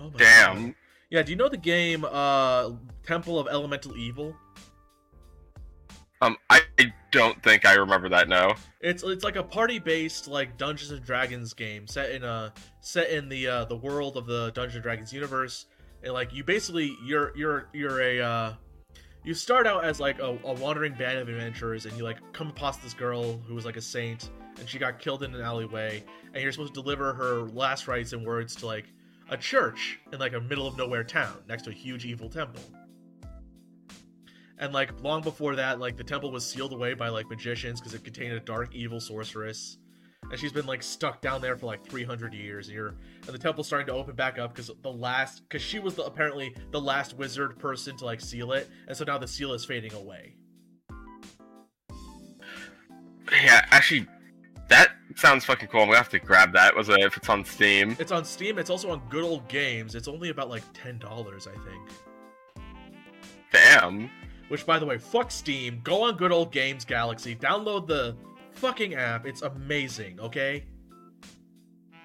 Oh 0.00 0.10
my 0.10 0.16
Damn. 0.16 0.66
God. 0.66 0.74
Yeah, 1.10 1.22
do 1.22 1.32
you 1.32 1.36
know 1.36 1.48
the 1.48 1.56
game 1.56 2.04
uh 2.04 2.70
Temple 3.04 3.38
of 3.38 3.48
Elemental 3.48 3.96
Evil? 3.96 4.36
Um, 6.22 6.36
I 6.48 6.62
don't 7.10 7.42
think 7.42 7.66
I 7.66 7.74
remember 7.74 8.08
that. 8.08 8.28
No. 8.28 8.54
It's 8.80 9.02
it's 9.02 9.24
like 9.24 9.36
a 9.36 9.42
party-based 9.42 10.28
like 10.28 10.56
Dungeons 10.56 10.90
and 10.90 11.04
Dragons 11.04 11.52
game 11.52 11.86
set 11.86 12.10
in 12.10 12.24
a 12.24 12.52
set 12.80 13.10
in 13.10 13.28
the 13.28 13.46
uh, 13.46 13.64
the 13.66 13.76
world 13.76 14.16
of 14.16 14.26
the 14.26 14.50
Dungeons 14.52 14.76
and 14.76 14.82
Dragons 14.82 15.12
universe. 15.12 15.66
And 16.02 16.12
like 16.12 16.32
you 16.32 16.44
basically 16.44 16.96
you're 17.04 17.36
you're 17.36 17.68
you're 17.72 18.00
a 18.00 18.20
uh, 18.20 18.52
you 19.24 19.34
start 19.34 19.66
out 19.66 19.84
as 19.84 19.98
like 20.00 20.18
a, 20.20 20.38
a 20.44 20.54
wandering 20.54 20.94
band 20.94 21.18
of 21.18 21.28
adventurers, 21.28 21.84
and 21.84 21.96
you 21.96 22.04
like 22.04 22.18
come 22.32 22.48
across 22.48 22.78
this 22.78 22.94
girl 22.94 23.38
who 23.46 23.54
was 23.54 23.64
like 23.64 23.76
a 23.76 23.82
saint, 23.82 24.30
and 24.58 24.68
she 24.68 24.78
got 24.78 24.98
killed 24.98 25.22
in 25.22 25.34
an 25.34 25.40
alleyway, 25.40 26.02
and 26.32 26.42
you're 26.42 26.52
supposed 26.52 26.74
to 26.74 26.80
deliver 26.80 27.12
her 27.12 27.40
last 27.40 27.88
rites 27.88 28.12
and 28.12 28.24
words 28.24 28.54
to 28.56 28.66
like 28.66 28.84
a 29.28 29.36
church 29.36 29.98
in 30.12 30.20
like 30.20 30.32
a 30.32 30.40
middle 30.40 30.66
of 30.66 30.76
nowhere 30.76 31.02
town 31.02 31.36
next 31.48 31.62
to 31.64 31.70
a 31.70 31.74
huge 31.74 32.04
evil 32.04 32.28
temple. 32.28 32.62
And 34.58 34.72
like 34.72 34.90
long 35.02 35.22
before 35.22 35.54
that, 35.56 35.80
like 35.80 35.96
the 35.96 36.04
temple 36.04 36.30
was 36.30 36.44
sealed 36.44 36.72
away 36.72 36.94
by 36.94 37.08
like 37.08 37.28
magicians 37.28 37.80
because 37.80 37.94
it 37.94 38.04
contained 38.04 38.32
a 38.32 38.40
dark 38.40 38.74
evil 38.74 39.00
sorceress. 39.00 39.76
and 40.30 40.40
she's 40.40 40.52
been 40.52 40.66
like 40.66 40.82
stuck 40.82 41.20
down 41.20 41.40
there 41.40 41.56
for 41.56 41.66
like 41.66 41.86
300 41.86 42.32
years. 42.32 42.68
And 42.68 42.78
and 42.78 42.94
the 43.26 43.38
temple's 43.38 43.66
starting 43.66 43.86
to 43.88 43.92
open 43.92 44.14
back 44.14 44.38
up 44.38 44.54
because 44.54 44.70
the 44.82 44.92
last 44.92 45.42
because 45.42 45.62
she 45.62 45.78
was 45.78 45.94
the, 45.94 46.04
apparently 46.04 46.54
the 46.70 46.80
last 46.80 47.16
wizard 47.16 47.58
person 47.58 47.96
to 47.98 48.04
like 48.04 48.20
seal 48.20 48.52
it, 48.52 48.68
and 48.88 48.96
so 48.96 49.04
now 49.04 49.18
the 49.18 49.28
seal 49.28 49.52
is 49.52 49.64
fading 49.64 49.92
away. 49.92 50.36
Yeah, 53.30 53.66
actually, 53.70 54.06
that 54.68 54.92
sounds 55.16 55.44
fucking 55.44 55.68
cool. 55.68 55.80
I'm 55.82 55.88
gonna 55.88 55.98
have 55.98 56.08
to 56.10 56.18
grab 56.18 56.52
that. 56.52 56.74
Was 56.74 56.88
it 56.88 57.00
if 57.00 57.16
it's 57.16 57.28
on 57.28 57.44
Steam? 57.44 57.96
It's 57.98 58.12
on 58.12 58.24
Steam. 58.24 58.58
It's 58.58 58.70
also 58.70 58.90
on 58.90 59.02
Good 59.10 59.24
Old 59.24 59.46
Games. 59.48 59.94
It's 59.94 60.08
only 60.08 60.30
about 60.30 60.48
like 60.48 60.62
ten 60.72 60.98
dollars, 60.98 61.46
I 61.46 61.52
think. 61.68 61.90
Damn. 63.52 64.10
Which, 64.48 64.64
by 64.64 64.78
the 64.78 64.86
way, 64.86 64.98
fuck 64.98 65.30
Steam. 65.30 65.80
Go 65.82 66.02
on 66.02 66.16
Good 66.16 66.32
Old 66.32 66.52
Games 66.52 66.84
Galaxy. 66.84 67.34
Download 67.34 67.86
the 67.86 68.16
fucking 68.52 68.94
app. 68.94 69.26
It's 69.26 69.42
amazing. 69.42 70.20
Okay. 70.20 70.64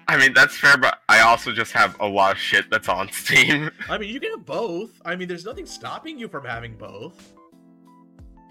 I 0.08 0.18
mean, 0.18 0.34
that's 0.34 0.56
fair, 0.56 0.76
but 0.76 0.98
I 1.08 1.20
also 1.20 1.52
just 1.52 1.72
have 1.72 1.98
a 2.00 2.06
lot 2.06 2.32
of 2.32 2.38
shit 2.38 2.68
that's 2.70 2.88
on 2.88 3.08
Steam. 3.12 3.70
I 3.88 3.98
mean, 3.98 4.12
you 4.12 4.20
can 4.20 4.32
have 4.32 4.44
both. 4.44 5.00
I 5.04 5.16
mean, 5.16 5.28
there's 5.28 5.44
nothing 5.44 5.66
stopping 5.66 6.18
you 6.18 6.28
from 6.28 6.44
having 6.44 6.76
both. 6.76 7.34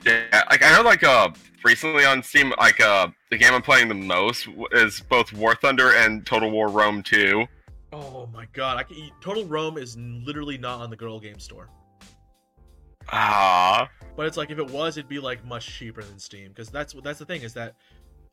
Yeah, 0.06 0.44
like 0.50 0.64
I 0.64 0.76
know, 0.76 0.82
like 0.82 1.04
uh, 1.04 1.30
recently 1.64 2.06
on 2.06 2.24
Steam, 2.24 2.54
like 2.58 2.80
uh, 2.82 3.10
the 3.30 3.38
game 3.38 3.54
I'm 3.54 3.62
playing 3.62 3.88
the 3.88 3.94
most 3.94 4.48
is 4.72 5.02
both 5.02 5.32
War 5.34 5.54
Thunder 5.54 5.94
and 5.94 6.26
Total 6.26 6.50
War 6.50 6.70
Rome 6.70 7.04
2. 7.04 7.46
Oh 7.94 8.28
my 8.34 8.48
god, 8.54 8.78
I 8.78 8.84
can 8.84 9.12
Total 9.20 9.46
Rome 9.46 9.78
is 9.78 9.98
literally 9.98 10.58
not 10.58 10.80
on 10.80 10.90
the 10.90 10.96
Good 10.96 11.10
Old 11.10 11.22
Game 11.22 11.40
Store. 11.40 11.70
Ah, 13.10 13.90
But 14.16 14.28
it's 14.28 14.38
like 14.38 14.52
if 14.52 14.60
it 14.60 14.70
was, 14.70 14.98
it'd 14.98 15.10
be 15.10 15.20
like 15.20 15.44
much 15.46 15.68
cheaper 15.68 16.02
than 16.04 16.20
Steam 16.20 16.50
because 16.50 16.70
that's 16.70 16.94
that's 17.04 17.20
the 17.20 17.26
thing 17.26 17.42
is 17.42 17.54
that 17.54 17.76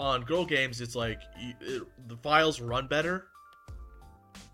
on 0.01 0.23
Girl 0.23 0.45
Games 0.45 0.81
it's 0.81 0.95
like 0.95 1.21
it, 1.37 1.83
the 2.09 2.17
files 2.17 2.61
run 2.61 2.87
better, 2.87 3.27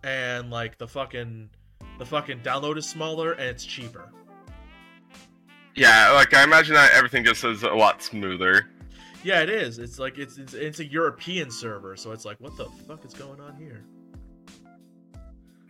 and 0.03 0.51
like 0.51 0.79
the 0.79 0.89
fucking 0.89 1.51
the 1.99 2.07
fucking 2.07 2.41
download 2.41 2.77
is 2.77 2.89
smaller 2.89 3.33
and 3.33 3.43
it's 3.45 3.65
cheaper. 3.65 4.11
yeah, 5.75 6.11
like 6.13 6.33
I 6.35 6.45
imagine 6.45 6.75
that 6.75 6.93
everything 6.93 7.25
just 7.25 7.45
is 7.45 7.63
a 7.63 7.69
lot 7.71 8.03
smoother. 8.03 8.67
Yeah, 9.23 9.41
it 9.41 9.49
is. 9.49 9.79
It's 9.79 9.99
like 9.99 10.19
it's 10.19 10.39
it's, 10.39 10.55
it's 10.55 10.81
a 10.81 10.85
European 10.87 11.51
server, 11.51 11.97
so 11.97 12.13
it's 12.13 12.25
like 12.25 12.41
what 12.41 12.57
the 12.57 12.67
fuck 12.87 13.05
is 13.05 13.15
going 13.15 13.41
on 13.41 13.57
here? 13.57 13.85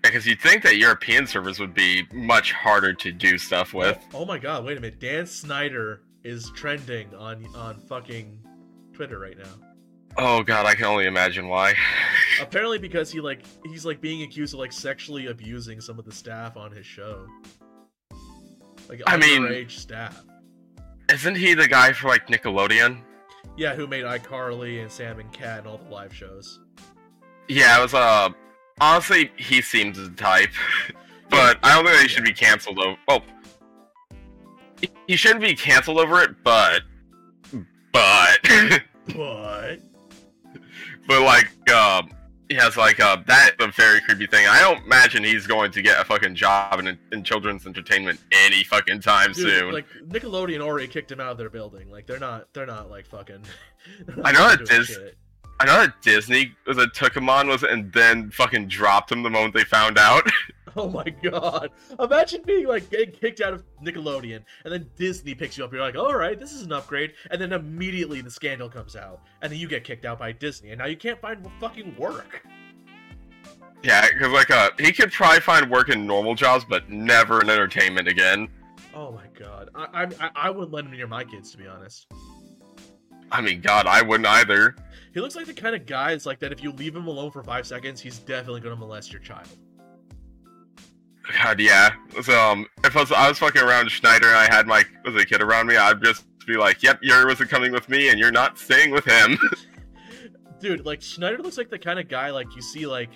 Because 0.05 0.27
you'd 0.27 0.41
think 0.41 0.63
that 0.65 0.77
European 0.77 1.27
servers 1.27 1.59
would 1.59 1.73
be 1.73 2.07
much 2.13 2.53
harder 2.53 2.93
to 2.93 3.11
do 3.11 3.39
stuff 3.39 3.73
with. 3.73 3.99
Oh, 4.13 4.21
oh 4.21 4.25
my 4.27 4.39
god, 4.39 4.65
wait 4.65 4.77
a 4.77 4.81
minute. 4.81 5.01
Dan 5.01 5.27
Schneider 5.27 6.03
is 6.23 6.51
trending 6.55 7.13
on 7.15 7.47
on 7.57 7.81
fucking 7.81 8.39
Twitter 8.93 9.19
right 9.19 9.37
now. 9.39 9.49
Oh 10.19 10.43
god, 10.43 10.67
I 10.67 10.75
can 10.75 10.85
only 10.85 11.07
imagine 11.07 11.49
why. 11.49 11.75
Apparently 12.41 12.79
because 12.79 13.11
he 13.11 13.21
like 13.21 13.45
he's 13.65 13.87
like 13.87 14.03
being 14.03 14.23
accused 14.23 14.53
of 14.53 14.61
like 14.61 14.73
sexually 14.73 15.27
abusing 15.27 15.81
some 15.81 15.99
of 15.99 16.05
the 16.05 16.13
staff 16.13 16.57
on 16.59 16.71
his 16.71 16.85
show. 16.85 17.27
Like 18.89 19.01
I 19.07 19.17
mean- 19.17 19.69
staff. 19.71 20.23
Isn't 21.11 21.37
he 21.37 21.53
the 21.55 21.69
guy 21.69 21.93
for 21.93 22.09
like 22.09 22.27
Nickelodeon? 22.29 23.01
Yeah, 23.57 23.75
who 23.75 23.87
made 23.87 24.05
iCarly 24.05 24.81
and 24.81 24.91
Sam 24.91 25.21
and 25.21 25.31
Cat 25.33 25.59
and 25.61 25.67
all 25.67 25.79
the 25.79 25.91
live 25.91 26.15
shows. 26.15 26.61
Yeah, 27.49 27.79
it 27.79 27.83
was 27.83 27.95
uh 27.95 28.31
honestly 28.81 29.31
he 29.37 29.61
seems 29.63 29.97
the 29.99 30.11
type. 30.11 30.51
but 31.31 31.59
I 31.63 31.75
don't 31.75 31.87
think 31.87 32.03
he 32.03 32.09
should 32.09 32.25
be 32.25 32.33
cancelled 32.33 32.79
over 32.79 32.97
oh 33.09 33.21
he- 35.07 35.17
shouldn't 35.17 35.41
be 35.41 35.55
cancelled 35.55 35.99
over 35.99 36.21
it, 36.23 36.31
but 36.45 36.83
but 37.93 38.39
But 39.15 39.79
but 41.07 41.23
like 41.23 41.71
um 41.71 42.11
he 42.49 42.55
has 42.57 42.77
like 42.77 43.01
uh 43.01 43.19
that's 43.27 43.55
a 43.61 43.69
very 43.69 44.01
creepy 44.03 44.27
thing. 44.27 44.47
I 44.47 44.61
don't 44.61 44.85
imagine 44.85 45.23
he's 45.25 45.47
going 45.47 45.71
to 45.73 45.83
get 45.83 46.01
a 46.01 46.05
fucking 46.05 46.35
job 46.35 46.79
in, 46.81 46.99
in 47.13 47.23
children's 47.25 47.67
entertainment 47.67 48.21
any 48.33 48.65
fucking 48.65 49.01
time 49.01 49.33
dude, 49.33 49.47
soon. 49.49 49.73
like 49.73 49.87
Nickelodeon 50.09 50.61
already 50.61 50.87
kicked 50.89 51.11
him 51.13 51.21
out 51.21 51.33
of 51.33 51.39
their 51.39 51.51
building. 51.51 51.91
Like 51.91 52.07
they're 52.07 52.19
not 52.19 52.53
they're 52.53 52.67
not 52.67 52.91
like 52.91 53.07
fucking 53.07 53.43
not 54.17 54.27
I 54.27 54.33
know 54.33 54.49
it 54.51 54.71
is- 54.71 54.87
shit. 54.89 55.17
I 55.71 55.77
know 55.77 55.87
that 55.87 56.03
Disney 56.03 56.55
was 56.67 56.77
a 56.79 56.87
took 56.89 57.17
him 57.17 57.29
on 57.31 57.49
was 57.49 57.63
and 57.63 57.93
then 57.93 58.31
fucking 58.31 58.69
dropped 58.69 59.11
him 59.11 59.23
the 59.23 59.31
moment 59.31 59.55
they 59.55 59.65
found 59.65 59.99
out. 59.99 60.29
Oh 60.77 60.89
my 60.91 61.05
god. 61.23 61.71
Imagine 62.01 62.43
being 62.45 62.67
like 62.67 62.91
getting 62.91 63.13
kicked 63.15 63.41
out 63.41 63.55
of 63.55 63.63
Nickelodeon 63.81 64.43
and 64.65 64.73
then 64.75 64.91
Disney 64.97 65.33
picks 65.33 65.57
you 65.57 65.65
up. 65.65 65.73
You're 65.73 65.81
like, 65.81 65.95
all 65.95 66.17
right, 66.17 66.37
this 66.37 66.53
is 66.53 66.63
an 66.63 66.73
upgrade. 66.73 67.13
And 67.31 67.41
then 67.41 67.53
immediately 67.53 68.21
the 68.23 68.31
scandal 68.33 68.69
comes 68.69 68.97
out. 68.97 69.21
And 69.41 69.53
then 69.53 69.61
you 69.61 69.69
get 69.69 69.85
kicked 69.85 70.05
out 70.05 70.19
by 70.19 70.33
Disney. 70.33 70.71
And 70.71 70.81
now 70.81 70.87
you 70.87 70.97
can't 70.97 71.21
find 71.21 71.49
fucking 71.61 71.95
work. 71.97 72.45
yeah, 73.85 74.09
because 74.13 74.33
like 74.33 74.51
uh 74.51 74.71
he 74.81 74.91
could 74.91 75.13
probably 75.13 75.39
find 75.43 75.71
work 75.71 75.91
in 75.91 76.09
normal 76.09 76.35
jobs, 76.35 76.65
but 76.69 76.91
never 76.91 77.41
in 77.41 77.49
entertainment 77.51 78.09
again. 78.09 78.49
Oh 78.93 79.13
my 79.13 79.27
god. 79.39 79.71
I, 79.77 80.09
I- 80.19 80.31
I 80.35 80.51
wouldn't 80.51 80.73
let 80.73 80.87
him 80.87 80.91
near 80.91 81.07
my 81.07 81.23
kids, 81.23 81.53
to 81.53 81.57
be 81.59 81.69
honest. 81.69 82.09
I 83.31 83.41
mean, 83.41 83.61
God, 83.61 83.87
I 83.87 84.03
wouldn't 84.03 84.27
either. 84.27 84.75
He 85.15 85.21
looks 85.21 85.37
like 85.37 85.47
the 85.47 85.55
kind 85.55 85.77
of 85.77 85.87
guy 85.87 86.11
that's 86.11 86.27
like 86.27 86.41
that 86.41 86.51
if 86.51 86.61
you 86.61 86.73
leave 86.73 86.95
him 86.95 87.07
alone 87.07 87.31
for 87.31 87.45
five 87.45 87.67
seconds, 87.69 88.01
he's 88.01 88.19
definitely 88.19 88.61
going 88.61 88.75
to 88.75 88.81
molest 88.81 89.13
your 89.13 89.23
child. 89.23 89.47
God, 91.41 91.61
yeah. 91.61 91.93
So, 92.21 92.39
um, 92.39 92.67
if 92.83 92.97
I 92.97 93.01
was, 93.01 93.13
I 93.13 93.29
was 93.29 93.39
fucking 93.39 93.63
around 93.63 93.91
Schneider 93.91 94.27
and 94.27 94.37
I 94.37 94.53
had 94.53 94.67
my 94.67 94.85
was 95.05 95.15
a 95.15 95.25
kid 95.25 95.41
around 95.41 95.69
me, 95.69 95.77
I'd 95.77 96.03
just 96.03 96.25
be 96.47 96.57
like, 96.57 96.83
"Yep, 96.83 96.99
you're 97.03 97.27
wasn't 97.27 97.49
coming 97.49 97.73
with 97.73 97.89
me, 97.89 98.09
and 98.09 98.19
you're 98.19 98.33
not 98.33 98.59
staying 98.59 98.91
with 98.91 99.05
him." 99.05 99.39
Dude, 100.61 100.85
like 100.85 101.01
Schneider 101.01 101.39
looks 101.39 101.57
like 101.57 101.71
the 101.71 101.79
kind 101.79 101.99
of 101.99 102.09
guy 102.09 102.31
like 102.31 102.55
you 102.57 102.61
see 102.61 102.87
like 102.87 103.11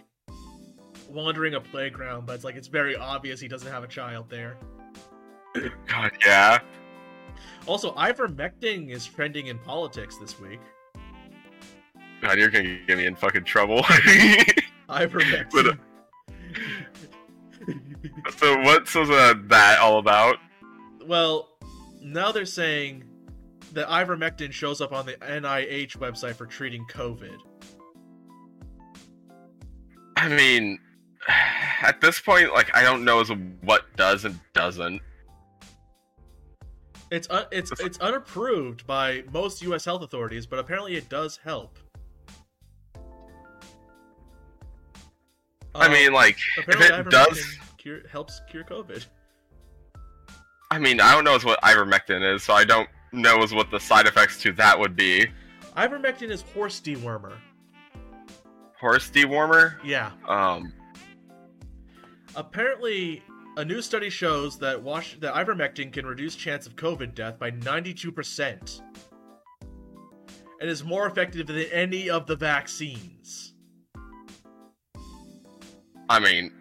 wandering 1.11 1.55
a 1.55 1.61
playground, 1.61 2.27
but 2.27 2.37
it's 2.37 2.45
like 2.45 2.55
it's 2.55 2.69
very 2.69 2.95
obvious 2.97 3.41
he 3.41 3.49
doesn't 3.49 3.71
have 3.71 3.83
a 3.83 3.89
child 3.89 4.31
there. 4.31 4.57
God, 5.87 6.13
yeah. 6.25 6.61
Also, 7.67 7.93
ivermectin 7.95 8.89
is 8.89 9.05
trending 9.05 9.49
in 9.49 9.59
politics 9.59 10.17
this 10.17 10.39
week. 10.41 10.61
God, 12.21 12.39
you're 12.39 12.51
gonna 12.51 12.79
get 12.87 12.99
me 12.99 13.07
in 13.07 13.15
fucking 13.15 13.45
trouble. 13.45 13.83
Ivermectin. 14.89 15.79
But, 18.25 18.25
uh, 18.27 18.31
so, 18.39 18.61
what's 18.63 18.95
uh, 18.97 19.35
that 19.49 19.79
all 19.81 19.99
about? 19.99 20.37
well, 21.09 21.49
now 22.01 22.31
they're 22.31 22.47
saying 22.47 23.05
that 23.73 23.89
ivermectin 23.89 24.53
shows 24.53 24.81
up 24.81 24.93
on 24.93 25.07
the 25.07 25.15
NIH 25.15 25.97
website 25.97 26.35
for 26.35 26.47
treating 26.47 26.85
COVID. 26.87 27.39
I 30.17 30.29
mean, 30.29 30.79
at 31.83 32.01
this 32.01 32.21
point, 32.21 32.53
like, 32.53 32.75
I 32.77 32.83
don't 32.83 33.05
know 33.05 33.21
as 33.21 33.31
what 33.63 33.85
does 33.97 34.25
and 34.25 34.39
doesn't. 34.53 35.01
It's 37.11 37.29
un- 37.31 37.47
it's 37.51 37.73
it's 37.81 37.99
unapproved 38.01 38.87
by 38.87 39.25
most 39.33 39.63
U.S. 39.63 39.85
health 39.85 40.03
authorities, 40.03 40.45
but 40.45 40.59
apparently 40.59 40.97
it 40.97 41.09
does 41.09 41.39
help. 41.43 41.79
I 45.75 45.87
Um, 45.87 45.93
mean, 45.93 46.13
like, 46.13 46.39
if 46.57 46.69
it 46.69 47.11
does, 47.11 47.41
cure, 47.77 48.01
helps 48.11 48.41
cure 48.51 48.65
COVID. 48.65 49.07
I 50.71 50.79
mean, 50.79 51.01
I 51.01 51.13
don't 51.13 51.25
know 51.25 51.35
as 51.35 51.45
what 51.45 51.61
ivermectin 51.63 52.35
is, 52.35 52.43
so 52.43 52.53
I 52.55 52.65
don't 52.65 52.89
know 53.13 53.43
as 53.43 53.55
what 53.55 53.71
the 53.71 53.81
side 53.81 54.07
effects 54.07 54.41
to 54.43 54.53
that 54.53 54.79
would 54.79 54.97
be. 54.97 55.27
Ivermectin 55.77 56.31
is 56.31 56.43
horse 56.43 56.81
dewormer. 56.81 57.37
Horse 58.81 59.11
dewormer. 59.11 59.77
Yeah. 59.85 60.11
Um, 60.27 60.73
Apparently, 62.37 63.23
a 63.57 63.65
new 63.65 63.81
study 63.83 64.11
shows 64.11 64.59
that 64.59 64.81
wash 64.83 65.17
that 65.21 65.35
ivermectin 65.35 65.93
can 65.93 66.07
reduce 66.07 66.37
chance 66.37 66.67
of 66.67 66.77
COVID 66.77 67.15
death 67.15 67.39
by 67.39 67.51
92%. 67.51 68.83
And 70.61 70.69
is 70.69 70.85
more 70.85 71.07
effective 71.07 71.47
than 71.47 71.59
any 71.73 72.11
of 72.11 72.27
the 72.27 72.37
vaccines. 72.37 73.55
I 76.09 76.19
mean, 76.19 76.53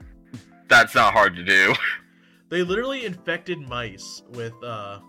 that's 0.68 0.96
not 0.96 1.14
hard 1.14 1.36
to 1.36 1.44
do. 1.44 1.74
They 2.50 2.64
literally 2.64 3.06
infected 3.06 3.60
mice 3.60 4.24
with 4.30 4.54
uh 4.64 5.00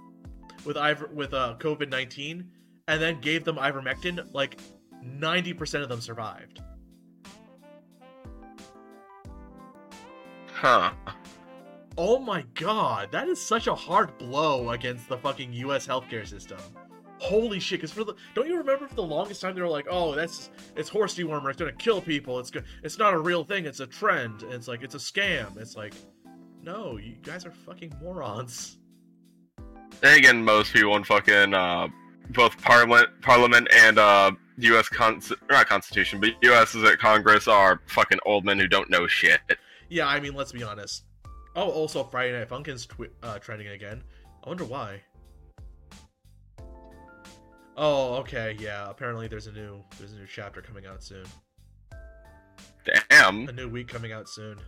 with 0.64 0.76
iver 0.76 1.08
with 1.14 1.32
uh 1.34 1.54
COVID 1.60 1.88
nineteen, 1.88 2.50
and 2.88 3.00
then 3.00 3.20
gave 3.20 3.44
them 3.44 3.54
ivermectin. 3.58 4.34
Like 4.34 4.58
ninety 5.04 5.52
percent 5.52 5.84
of 5.84 5.88
them 5.88 6.00
survived. 6.00 6.60
Huh. 10.52 10.90
Oh 11.96 12.18
my 12.18 12.44
god, 12.54 13.12
that 13.12 13.28
is 13.28 13.40
such 13.40 13.68
a 13.68 13.74
hard 13.74 14.18
blow 14.18 14.70
against 14.70 15.08
the 15.08 15.18
fucking 15.18 15.52
U.S. 15.52 15.86
healthcare 15.86 16.26
system. 16.26 16.58
Holy 17.20 17.58
shit! 17.60 17.80
Because 17.80 17.92
for 17.92 18.04
the 18.04 18.14
don't 18.34 18.46
you 18.48 18.56
remember 18.56 18.86
for 18.86 18.94
the 18.94 19.02
longest 19.02 19.40
time 19.40 19.54
they 19.54 19.60
were 19.60 19.68
like, 19.68 19.86
oh, 19.90 20.14
that's 20.14 20.50
it's 20.76 20.88
horse 20.88 21.16
dewormer. 21.16 21.50
It's 21.50 21.58
gonna 21.58 21.72
kill 21.72 22.00
people. 22.00 22.38
It's 22.38 22.50
go- 22.50 22.62
it's 22.82 22.98
not 22.98 23.12
a 23.14 23.18
real 23.18 23.44
thing. 23.44 23.66
It's 23.66 23.80
a 23.80 23.86
trend. 23.86 24.42
And 24.42 24.52
it's 24.54 24.68
like 24.68 24.82
it's 24.82 24.94
a 24.94 24.98
scam. 24.98 25.56
It's 25.58 25.76
like, 25.76 25.94
no, 26.62 26.96
you 26.96 27.16
guys 27.22 27.44
are 27.44 27.50
fucking 27.50 27.92
morons. 28.02 28.78
Then 30.00 30.16
again, 30.18 30.44
most 30.44 30.72
people 30.72 30.96
in 30.96 31.02
fucking 31.04 31.54
uh, 31.54 31.88
both 32.30 32.60
Parliament, 32.62 33.08
Parliament 33.20 33.66
and 33.74 33.98
uh, 33.98 34.30
U.S. 34.58 34.88
Con- 34.88 35.20
not 35.50 35.66
Constitution, 35.68 36.20
but 36.20 36.30
U.S. 36.42 36.74
is 36.74 36.84
at 36.84 36.98
Congress 36.98 37.48
are 37.48 37.80
fucking 37.86 38.18
old 38.26 38.44
men 38.44 38.58
who 38.58 38.68
don't 38.68 38.88
know 38.90 39.06
shit. 39.08 39.40
Yeah, 39.88 40.06
I 40.06 40.20
mean, 40.20 40.34
let's 40.34 40.52
be 40.52 40.62
honest. 40.62 41.04
Oh, 41.56 41.68
also 41.70 42.04
Friday 42.04 42.38
Night 42.38 42.48
Funkin's 42.48 42.86
twi- 42.86 43.08
uh, 43.22 43.38
trending 43.38 43.68
again. 43.68 44.04
I 44.44 44.48
wonder 44.48 44.64
why. 44.64 45.00
Oh, 47.80 48.16
okay, 48.16 48.56
yeah. 48.58 48.90
Apparently, 48.90 49.28
there's 49.28 49.46
a 49.46 49.52
new 49.52 49.80
there's 49.98 50.12
a 50.12 50.16
new 50.16 50.26
chapter 50.26 50.60
coming 50.60 50.84
out 50.84 51.00
soon. 51.00 51.24
Damn. 53.08 53.48
A 53.48 53.52
new 53.52 53.68
week 53.68 53.86
coming 53.86 54.10
out 54.10 54.28
soon. 54.28 54.58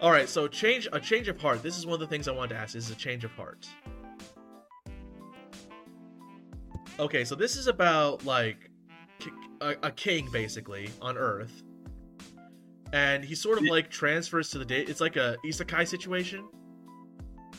All 0.00 0.12
right, 0.12 0.28
so 0.28 0.46
change 0.46 0.86
a 0.92 1.00
change 1.00 1.26
of 1.26 1.40
heart. 1.40 1.60
This 1.60 1.76
is 1.76 1.86
one 1.86 1.94
of 1.94 2.00
the 2.00 2.06
things 2.06 2.28
I 2.28 2.30
wanted 2.30 2.54
to 2.54 2.60
ask. 2.60 2.74
This 2.74 2.84
is 2.84 2.92
a 2.92 2.98
change 2.98 3.24
of 3.24 3.32
heart. 3.32 3.66
Okay, 7.00 7.24
so 7.24 7.34
this 7.34 7.56
is 7.56 7.66
about 7.66 8.24
like 8.24 8.70
a, 9.60 9.74
a 9.82 9.90
king 9.90 10.28
basically 10.30 10.88
on 11.02 11.18
Earth, 11.18 11.64
and 12.92 13.24
he 13.24 13.34
sort 13.34 13.58
of 13.58 13.64
like 13.64 13.90
transfers 13.90 14.50
to 14.50 14.58
the 14.58 14.64
day. 14.64 14.82
It's 14.82 15.00
like 15.00 15.16
a 15.16 15.36
isekai 15.44 15.88
situation. 15.88 16.46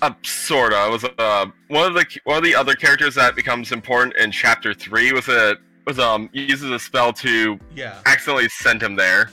Uh, 0.01 0.11
sorta. 0.23 0.87
It 0.87 0.91
was 0.91 1.03
uh 1.17 1.45
one 1.69 1.87
of 1.87 1.93
the 1.95 2.05
one 2.25 2.37
of 2.37 2.43
the 2.43 2.53
other 2.55 2.75
characters 2.75 3.15
that 3.15 3.35
becomes 3.35 3.71
important 3.71 4.15
in 4.17 4.31
chapter 4.31 4.73
three 4.73 5.11
was 5.11 5.27
a 5.27 5.57
was 5.85 5.97
um 5.97 6.29
uses 6.33 6.69
a 6.69 6.77
spell 6.79 7.11
to 7.13 7.59
Yeah, 7.75 7.99
accidentally 8.05 8.47
send 8.49 8.81
him 8.81 8.95
there. 8.95 9.31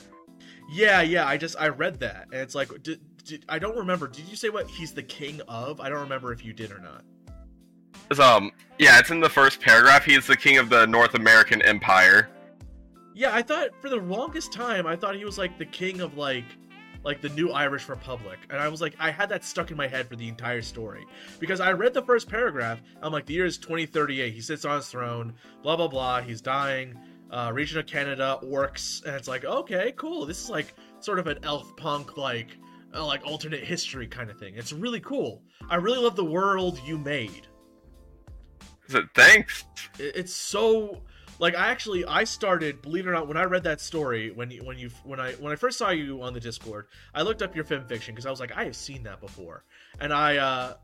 yeah, 0.71 1.03
yeah. 1.03 1.27
I 1.27 1.37
just 1.37 1.57
I 1.59 1.69
read 1.69 2.01
that, 2.01 2.29
and 2.33 2.41
it's 2.41 2.55
like, 2.55 2.71
did, 2.83 3.01
did, 3.25 3.45
I 3.49 3.59
don't 3.59 3.77
remember. 3.77 4.09
Did 4.09 4.27
you 4.27 4.37
say 4.37 4.49
what 4.49 4.69
he's 4.71 4.93
the 4.93 5.03
king 5.03 5.41
of? 5.49 5.81
I 5.81 5.89
don't 5.91 6.01
remember 6.01 6.33
if 6.33 6.45
you 6.45 6.53
did 6.55 6.71
or 6.73 6.79
not. 6.79 7.03
It's, 8.11 8.21
um 8.21 8.51
yeah, 8.79 8.99
it's 8.99 9.11
in 9.11 9.21
the 9.21 9.29
first 9.29 9.61
paragraph. 9.61 10.05
He's 10.05 10.27
the 10.27 10.37
king 10.37 10.57
of 10.57 10.71
the 10.71 10.87
North 10.87 11.15
American 11.15 11.61
Empire. 11.63 12.31
Yeah, 13.15 13.35
I 13.35 13.43
thought 13.43 13.69
for 13.83 13.91
the 13.91 13.97
longest 13.97 14.53
time 14.53 14.87
I 14.87 14.97
thought 14.97 15.15
he 15.15 15.25
was 15.27 15.37
like 15.37 15.59
the 15.59 15.67
king 15.67 16.01
of 16.01 16.17
like 16.17 16.45
like 17.05 17.21
the 17.21 17.29
new 17.31 17.51
Irish 17.51 17.89
Republic. 17.89 18.39
And 18.51 18.59
I 18.59 18.69
was 18.69 18.81
like 18.81 18.95
I 18.99 19.11
had 19.11 19.29
that 19.29 19.45
stuck 19.45 19.71
in 19.71 19.77
my 19.77 19.87
head 19.87 20.09
for 20.09 20.17
the 20.17 20.29
entire 20.29 20.63
story. 20.63 21.07
Because 21.39 21.61
I 21.61 21.73
read 21.73 21.95
the 21.95 22.03
first 22.03 22.29
paragraph, 22.29 22.81
I'm 23.03 23.13
like 23.13 23.27
the 23.27 23.35
year 23.35 23.47
is 23.47 23.59
2038. 23.59 24.33
He 24.33 24.41
sits 24.41 24.65
on 24.65 24.77
his 24.77 24.89
throne, 24.89 25.35
blah 25.63 25.77
blah 25.77 25.89
blah, 25.89 26.21
he's 26.21 26.41
dying. 26.41 26.99
Uh, 27.31 27.51
region 27.53 27.79
of 27.79 27.87
Canada, 27.87 28.39
orcs, 28.45 29.05
and 29.05 29.17
it's 29.17 29.27
like, 29.27 29.45
okay, 29.45 29.93
cool. 29.97 30.25
This 30.25 30.41
is 30.43 30.51
like 30.51 30.75
sort 31.01 31.19
of 31.19 31.27
an 31.27 31.39
elf 31.43 31.77
punk 31.77 32.17
like 32.17 32.57
uh, 32.95 33.05
like 33.05 33.27
alternate 33.27 33.65
history 33.65 34.07
kind 34.07 34.31
of 34.31 34.39
thing. 34.39 34.55
It's 34.57 34.73
really 34.73 35.01
cool. 35.01 35.43
I 35.69 35.77
really 35.77 35.99
love 35.99 36.17
the 36.17 36.25
world 36.25 36.81
you 36.85 36.99
made 36.99 37.49
thanks. 39.15 39.65
it's 39.99 40.35
so 40.35 41.03
like 41.39 41.55
I 41.55 41.69
actually 41.69 42.05
I 42.05 42.25
started 42.25 42.83
believe 42.83 43.07
it 43.07 43.11
or 43.11 43.13
not 43.13 43.27
when 43.27 43.37
I 43.37 43.45
read 43.45 43.65
that 43.65 43.81
story 43.81 44.31
when 44.31 44.51
you 44.51 44.65
when 44.65 44.79
you 44.79 44.91
when 45.05 45.21
I 45.21 45.33
when 45.33 45.53
I 45.53 45.57
first 45.57 45.79
saw 45.79 45.91
you 45.91 46.23
on 46.23 46.33
the 46.33 46.41
Discord 46.41 46.87
I 47.15 47.23
looked 47.23 47.43
up 47.43 47.55
your 47.55 47.65
FimFiction 47.65 48.09
because 48.09 48.27
I 48.27 48.31
was 48.31 48.41
like 48.41 48.53
I 48.57 48.65
have 48.65 48.77
seen 48.77 49.03
that 49.05 49.21
before. 49.21 49.65
And 50.01 50.13
I 50.13 50.37
uh 50.37 50.75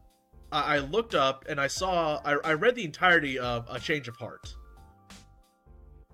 I 0.52 0.76
I 0.76 0.78
looked 0.78 1.14
up 1.14 1.44
and 1.48 1.60
I 1.60 1.66
saw 1.66 2.20
I, 2.24 2.32
I 2.44 2.52
read 2.54 2.74
the 2.74 2.84
entirety 2.84 3.38
of 3.38 3.66
A 3.70 3.78
Change 3.78 4.08
of 4.08 4.16
Heart. 4.16 4.54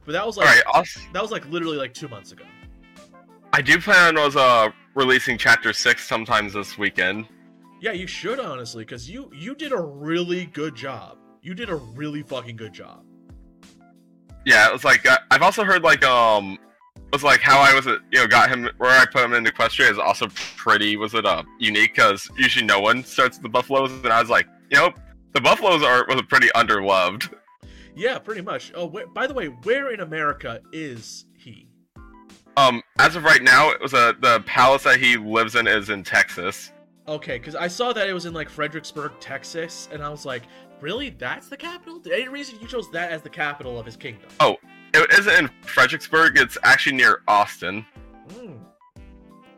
But 0.05 0.13
that 0.13 0.27
was 0.27 0.37
like 0.37 0.65
right, 0.65 0.87
that 1.13 1.23
was 1.23 1.31
like 1.31 1.47
literally 1.47 1.77
like 1.77 1.95
two 1.95 2.09
months 2.09 2.33
ago. 2.33 2.45
I 3.53 3.63
do 3.63 3.81
plan 3.81 4.17
on 4.17 4.25
was 4.25 4.37
uh 4.37 4.69
releasing 4.95 5.39
chapter 5.39 5.73
six 5.73 6.07
sometimes 6.07 6.53
this 6.53 6.79
weekend. 6.79 7.27
yeah 7.81 7.93
you 7.93 8.07
should 8.07 8.39
honestly 8.39 8.85
because 8.85 9.09
you 9.11 9.31
you 9.35 9.55
did 9.55 9.73
a 9.73 9.81
really 9.81 10.47
good 10.47 10.75
job. 10.75 11.19
You 11.43 11.55
did 11.55 11.71
a 11.71 11.77
really 11.77 12.23
fucking 12.23 12.57
good 12.57 12.73
job 12.73 13.05
Yeah, 14.47 14.69
it 14.69 14.73
was 14.73 14.85
like 14.85 15.05
uh, 15.07 15.19
I've 15.31 15.43
also 15.43 15.65
heard 15.65 15.83
like 15.83 16.03
um 16.05 16.57
it 16.95 17.13
was 17.13 17.23
like 17.23 17.41
how 17.41 17.59
I 17.61 17.75
was 17.75 17.87
uh, 17.87 17.99
you 18.13 18.21
know 18.21 18.27
got 18.27 18.49
him 18.49 18.71
where 18.79 18.91
I 18.91 19.05
put 19.05 19.25
him 19.25 19.35
into 19.35 19.51
Equestria 19.53 19.91
is 19.91 19.99
also 19.99 20.29
pretty 20.57 20.97
was 20.97 21.13
it 21.15 21.27
uh 21.27 21.43
unique 21.59 21.95
because 21.95 22.31
usually 22.39 22.65
no 22.65 22.81
one 22.81 23.05
starts 23.05 23.39
the 23.39 23.49
Buffaloes 23.49 23.91
and 23.91 24.13
I 24.13 24.21
was 24.21 24.31
like 24.31 24.47
you 24.71 24.79
know 24.79 24.91
the 25.33 25.41
Buffaloes 25.41 25.83
are 25.83 26.07
was 26.09 26.23
pretty 26.29 26.49
underloved. 26.55 27.35
yeah 27.95 28.19
pretty 28.19 28.41
much 28.41 28.73
oh 28.75 28.87
wait, 28.87 29.13
by 29.13 29.27
the 29.27 29.35
way 29.35 29.49
where 29.49 29.93
in 29.93 30.01
America 30.01 30.61
is 30.73 31.27
he 31.37 31.69
Um, 32.57 32.83
as 32.99 33.17
of 33.17 33.25
right 33.25 33.43
now, 33.43 33.71
it 33.71 33.81
was 33.83 33.93
a 33.93 34.15
the 34.21 34.41
palace 34.47 34.85
that 34.85 34.99
he 35.01 35.17
lives 35.19 35.57
in 35.57 35.67
is 35.67 35.91
in 35.91 36.03
Texas. 36.05 36.73
Okay, 37.09 37.39
because 37.39 37.55
I 37.55 37.69
saw 37.69 37.93
that 37.93 38.09
it 38.09 38.13
was 38.15 38.25
in 38.27 38.33
like 38.35 38.49
Fredericksburg, 38.49 39.13
Texas, 39.21 39.89
and 39.93 40.03
I 40.03 40.09
was 40.09 40.25
like, 40.27 40.43
really? 40.81 41.11
That's 41.11 41.49
the 41.49 41.57
capital? 41.57 42.01
Any 42.07 42.29
reason 42.29 42.59
you 42.61 42.69
chose 42.69 42.91
that 42.91 43.11
as 43.11 43.23
the 43.23 43.31
capital 43.31 43.79
of 43.79 43.87
his 43.87 43.97
kingdom? 43.97 44.29
Oh, 44.41 44.57
it 44.95 45.11
isn't 45.19 45.35
in 45.35 45.51
Fredericksburg. 45.63 46.39
It's 46.39 46.59
actually 46.63 46.97
near 46.97 47.23
Austin. 47.29 47.85
Hmm. 48.33 48.55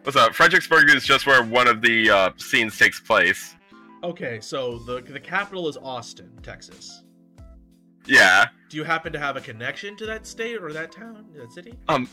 What's 0.02 0.16
up? 0.16 0.34
Fredericksburg 0.34 0.90
is 0.90 1.04
just 1.04 1.26
where 1.26 1.42
one 1.42 1.68
of 1.68 1.82
the 1.82 2.10
uh, 2.10 2.30
scenes 2.36 2.78
takes 2.78 3.00
place. 3.00 3.56
Okay, 4.02 4.40
so 4.40 4.78
the 4.78 5.00
the 5.00 5.20
capital 5.20 5.68
is 5.68 5.76
Austin, 5.76 6.30
Texas. 6.42 7.02
Yeah. 8.06 8.46
Do 8.70 8.76
you 8.76 8.84
happen 8.84 9.12
to 9.12 9.18
have 9.18 9.36
a 9.36 9.40
connection 9.40 9.96
to 9.96 10.06
that 10.06 10.26
state 10.26 10.62
or 10.62 10.72
that 10.72 10.92
town, 10.92 11.26
that 11.34 11.52
city? 11.52 11.74
Um, 11.88 12.08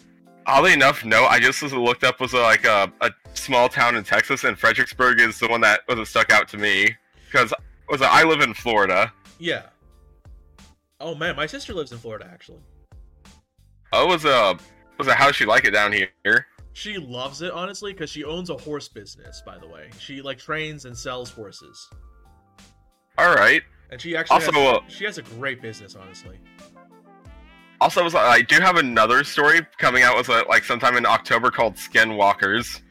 Oddly 0.47 0.73
enough, 0.73 1.03
no. 1.03 1.25
I 1.25 1.39
just 1.39 1.61
was 1.63 1.73
looked 1.73 2.03
up 2.03 2.19
was 2.19 2.33
uh, 2.33 2.41
like 2.43 2.65
a, 2.65 2.91
a 3.01 3.11
small 3.33 3.67
town 3.67 3.95
in 3.95 4.03
Texas, 4.03 4.43
and 4.43 4.57
Fredericksburg 4.57 5.19
is 5.19 5.39
the 5.39 5.47
one 5.47 5.61
that 5.61 5.81
was 5.87 6.07
stuck 6.07 6.31
out 6.31 6.47
to 6.49 6.57
me 6.57 6.95
because 7.25 7.51
was 7.89 8.01
I 8.01 8.23
live 8.23 8.41
in 8.41 8.53
Florida. 8.53 9.11
Yeah. 9.39 9.63
Oh 10.99 11.15
man, 11.15 11.35
my 11.35 11.45
sister 11.45 11.73
lives 11.73 11.91
in 11.91 11.97
Florida 11.97 12.29
actually. 12.31 12.59
Oh, 13.93 14.07
was 14.07 14.25
a 14.25 14.57
was 14.97 15.07
a 15.07 15.13
how 15.13 15.31
she 15.31 15.45
like 15.45 15.65
it 15.65 15.71
down 15.71 15.91
here. 15.93 16.47
She 16.73 16.97
loves 16.97 17.41
it 17.41 17.51
honestly 17.51 17.93
because 17.93 18.09
she 18.09 18.23
owns 18.23 18.49
a 18.49 18.57
horse 18.57 18.87
business. 18.89 19.41
By 19.45 19.57
the 19.57 19.67
way, 19.67 19.89
she 19.99 20.21
like 20.21 20.37
trains 20.37 20.85
and 20.85 20.97
sells 20.97 21.29
horses, 21.29 21.89
All 23.17 23.33
right. 23.33 23.61
and 23.91 24.01
she 24.01 24.15
actually 24.15 24.35
Also, 24.35 24.51
has, 24.51 24.73
uh, 24.77 24.79
she 24.87 25.05
has 25.05 25.17
a 25.17 25.21
great 25.21 25.61
business 25.61 25.95
honestly. 25.95 26.37
Also, 27.81 28.03
was 28.03 28.15
I 28.15 28.41
do 28.41 28.55
have 28.61 28.77
another 28.77 29.23
story 29.23 29.61
coming 29.77 30.03
out 30.03 30.15
was 30.17 30.29
uh, 30.29 30.43
like 30.49 30.63
sometime 30.63 30.95
in 30.97 31.05
October 31.05 31.51
called 31.51 31.75
Skinwalkers. 31.75 32.81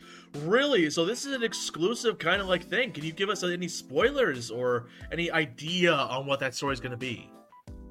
Really? 0.43 0.91
So 0.91 1.05
this 1.05 1.25
is 1.25 1.33
an 1.33 1.43
exclusive 1.43 2.19
kind 2.19 2.41
of 2.41 2.49
like 2.49 2.65
thing. 2.65 2.93
Can 2.93 3.05
you 3.05 3.13
give 3.13 3.29
us 3.29 3.45
any 3.45 3.69
spoilers 3.69 4.51
or 4.51 4.87
any 5.13 5.31
idea 5.31 5.93
on 5.93 6.27
what 6.27 6.41
that 6.41 6.55
story 6.55 6.73
is 6.73 6.81
going 6.81 6.91
to 6.91 6.97
be? 6.97 7.31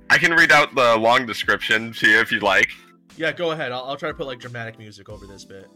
I 0.09 0.17
can 0.17 0.33
read 0.33 0.51
out 0.51 0.75
the 0.75 0.97
long 0.97 1.25
description 1.25 1.93
to 1.93 2.07
you 2.07 2.19
if 2.19 2.31
you'd 2.31 2.43
like. 2.43 2.69
Yeah, 3.15 3.31
go 3.31 3.51
ahead. 3.51 3.71
I'll, 3.71 3.83
I'll 3.85 3.97
try 3.97 4.09
to 4.09 4.15
put 4.15 4.27
like 4.27 4.39
dramatic 4.39 4.77
music 4.77 5.09
over 5.09 5.25
this 5.25 5.45
bit. 5.45 5.67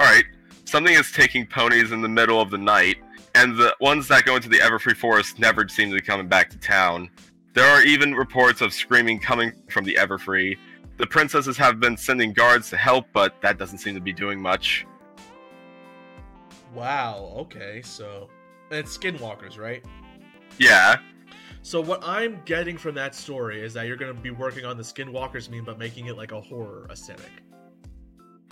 All 0.00 0.06
right. 0.06 0.24
Something 0.64 0.94
is 0.94 1.12
taking 1.12 1.46
ponies 1.46 1.92
in 1.92 2.00
the 2.00 2.08
middle 2.08 2.40
of 2.40 2.50
the 2.50 2.58
night, 2.58 2.96
and 3.34 3.56
the 3.56 3.76
ones 3.80 4.08
that 4.08 4.24
go 4.24 4.34
into 4.34 4.48
the 4.48 4.58
Everfree 4.58 4.96
Forest 4.96 5.38
never 5.38 5.68
seem 5.68 5.90
to 5.90 5.94
be 5.94 6.00
coming 6.00 6.26
back 6.26 6.48
to 6.50 6.58
town. 6.58 7.10
There 7.52 7.68
are 7.68 7.82
even 7.82 8.14
reports 8.14 8.62
of 8.62 8.72
screaming 8.72 9.20
coming 9.20 9.52
from 9.68 9.84
the 9.84 9.94
Everfree. 9.94 10.56
The 10.96 11.06
princesses 11.06 11.56
have 11.58 11.78
been 11.80 11.96
sending 11.96 12.32
guards 12.32 12.70
to 12.70 12.76
help, 12.76 13.06
but 13.12 13.40
that 13.42 13.58
doesn't 13.58 13.78
seem 13.78 13.94
to 13.94 14.00
be 14.00 14.12
doing 14.12 14.40
much. 14.40 14.86
Wow. 16.74 17.34
Okay. 17.38 17.82
So 17.82 18.28
it's 18.70 18.96
Skinwalkers, 18.96 19.58
right? 19.58 19.84
Yeah. 20.58 20.96
So 21.62 21.80
what 21.80 22.00
I'm 22.02 22.40
getting 22.44 22.76
from 22.76 22.94
that 22.96 23.14
story 23.14 23.62
is 23.62 23.72
that 23.74 23.86
you're 23.86 23.96
going 23.96 24.14
to 24.14 24.20
be 24.20 24.30
working 24.30 24.64
on 24.64 24.76
the 24.76 24.82
Skinwalkers 24.82 25.48
meme, 25.48 25.64
but 25.64 25.78
making 25.78 26.06
it 26.06 26.16
like 26.16 26.32
a 26.32 26.40
horror 26.40 26.86
aesthetic. 26.90 27.30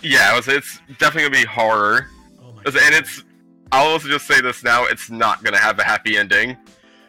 Yeah, 0.01 0.33
it 0.33 0.35
was, 0.35 0.47
it's 0.47 0.79
definitely 0.99 1.29
gonna 1.29 1.43
be 1.43 1.47
horror. 1.47 2.07
Oh 2.41 2.51
my. 2.51 2.63
And 2.65 2.95
it's. 2.95 3.23
I'll 3.71 3.87
also 3.87 4.09
just 4.09 4.27
say 4.27 4.41
this 4.41 4.61
now: 4.61 4.83
it's 4.85 5.09
not 5.09 5.43
gonna 5.43 5.57
have 5.57 5.79
a 5.79 5.83
happy 5.83 6.17
ending. 6.17 6.57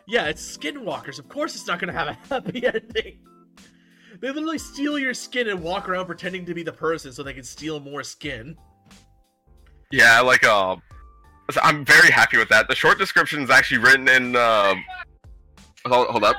Yeah, 0.06 0.26
it's 0.26 0.56
Skinwalkers. 0.56 1.18
Of 1.18 1.28
course, 1.28 1.54
it's 1.54 1.66
not 1.66 1.78
going 1.78 1.92
to 1.92 1.98
have 1.98 2.08
a 2.08 2.12
happy 2.34 2.66
ending. 2.66 3.18
They 4.20 4.28
literally 4.28 4.58
steal 4.58 4.98
your 4.98 5.14
skin 5.14 5.48
and 5.48 5.62
walk 5.62 5.88
around 5.88 6.06
pretending 6.06 6.44
to 6.46 6.54
be 6.54 6.62
the 6.62 6.72
person 6.72 7.12
so 7.12 7.22
they 7.22 7.32
can 7.32 7.44
steal 7.44 7.80
more 7.80 8.02
skin. 8.02 8.56
Yeah, 9.90 10.20
like 10.20 10.44
um, 10.44 10.82
so 11.50 11.60
I'm 11.62 11.84
very 11.84 12.10
happy 12.10 12.36
with 12.38 12.48
that. 12.48 12.68
The 12.68 12.74
short 12.74 12.98
description 12.98 13.42
is 13.42 13.50
actually 13.50 13.78
written 13.78 14.08
in. 14.08 14.36
Uh, 14.36 14.74
hold, 15.86 16.08
hold 16.08 16.24
up. 16.24 16.36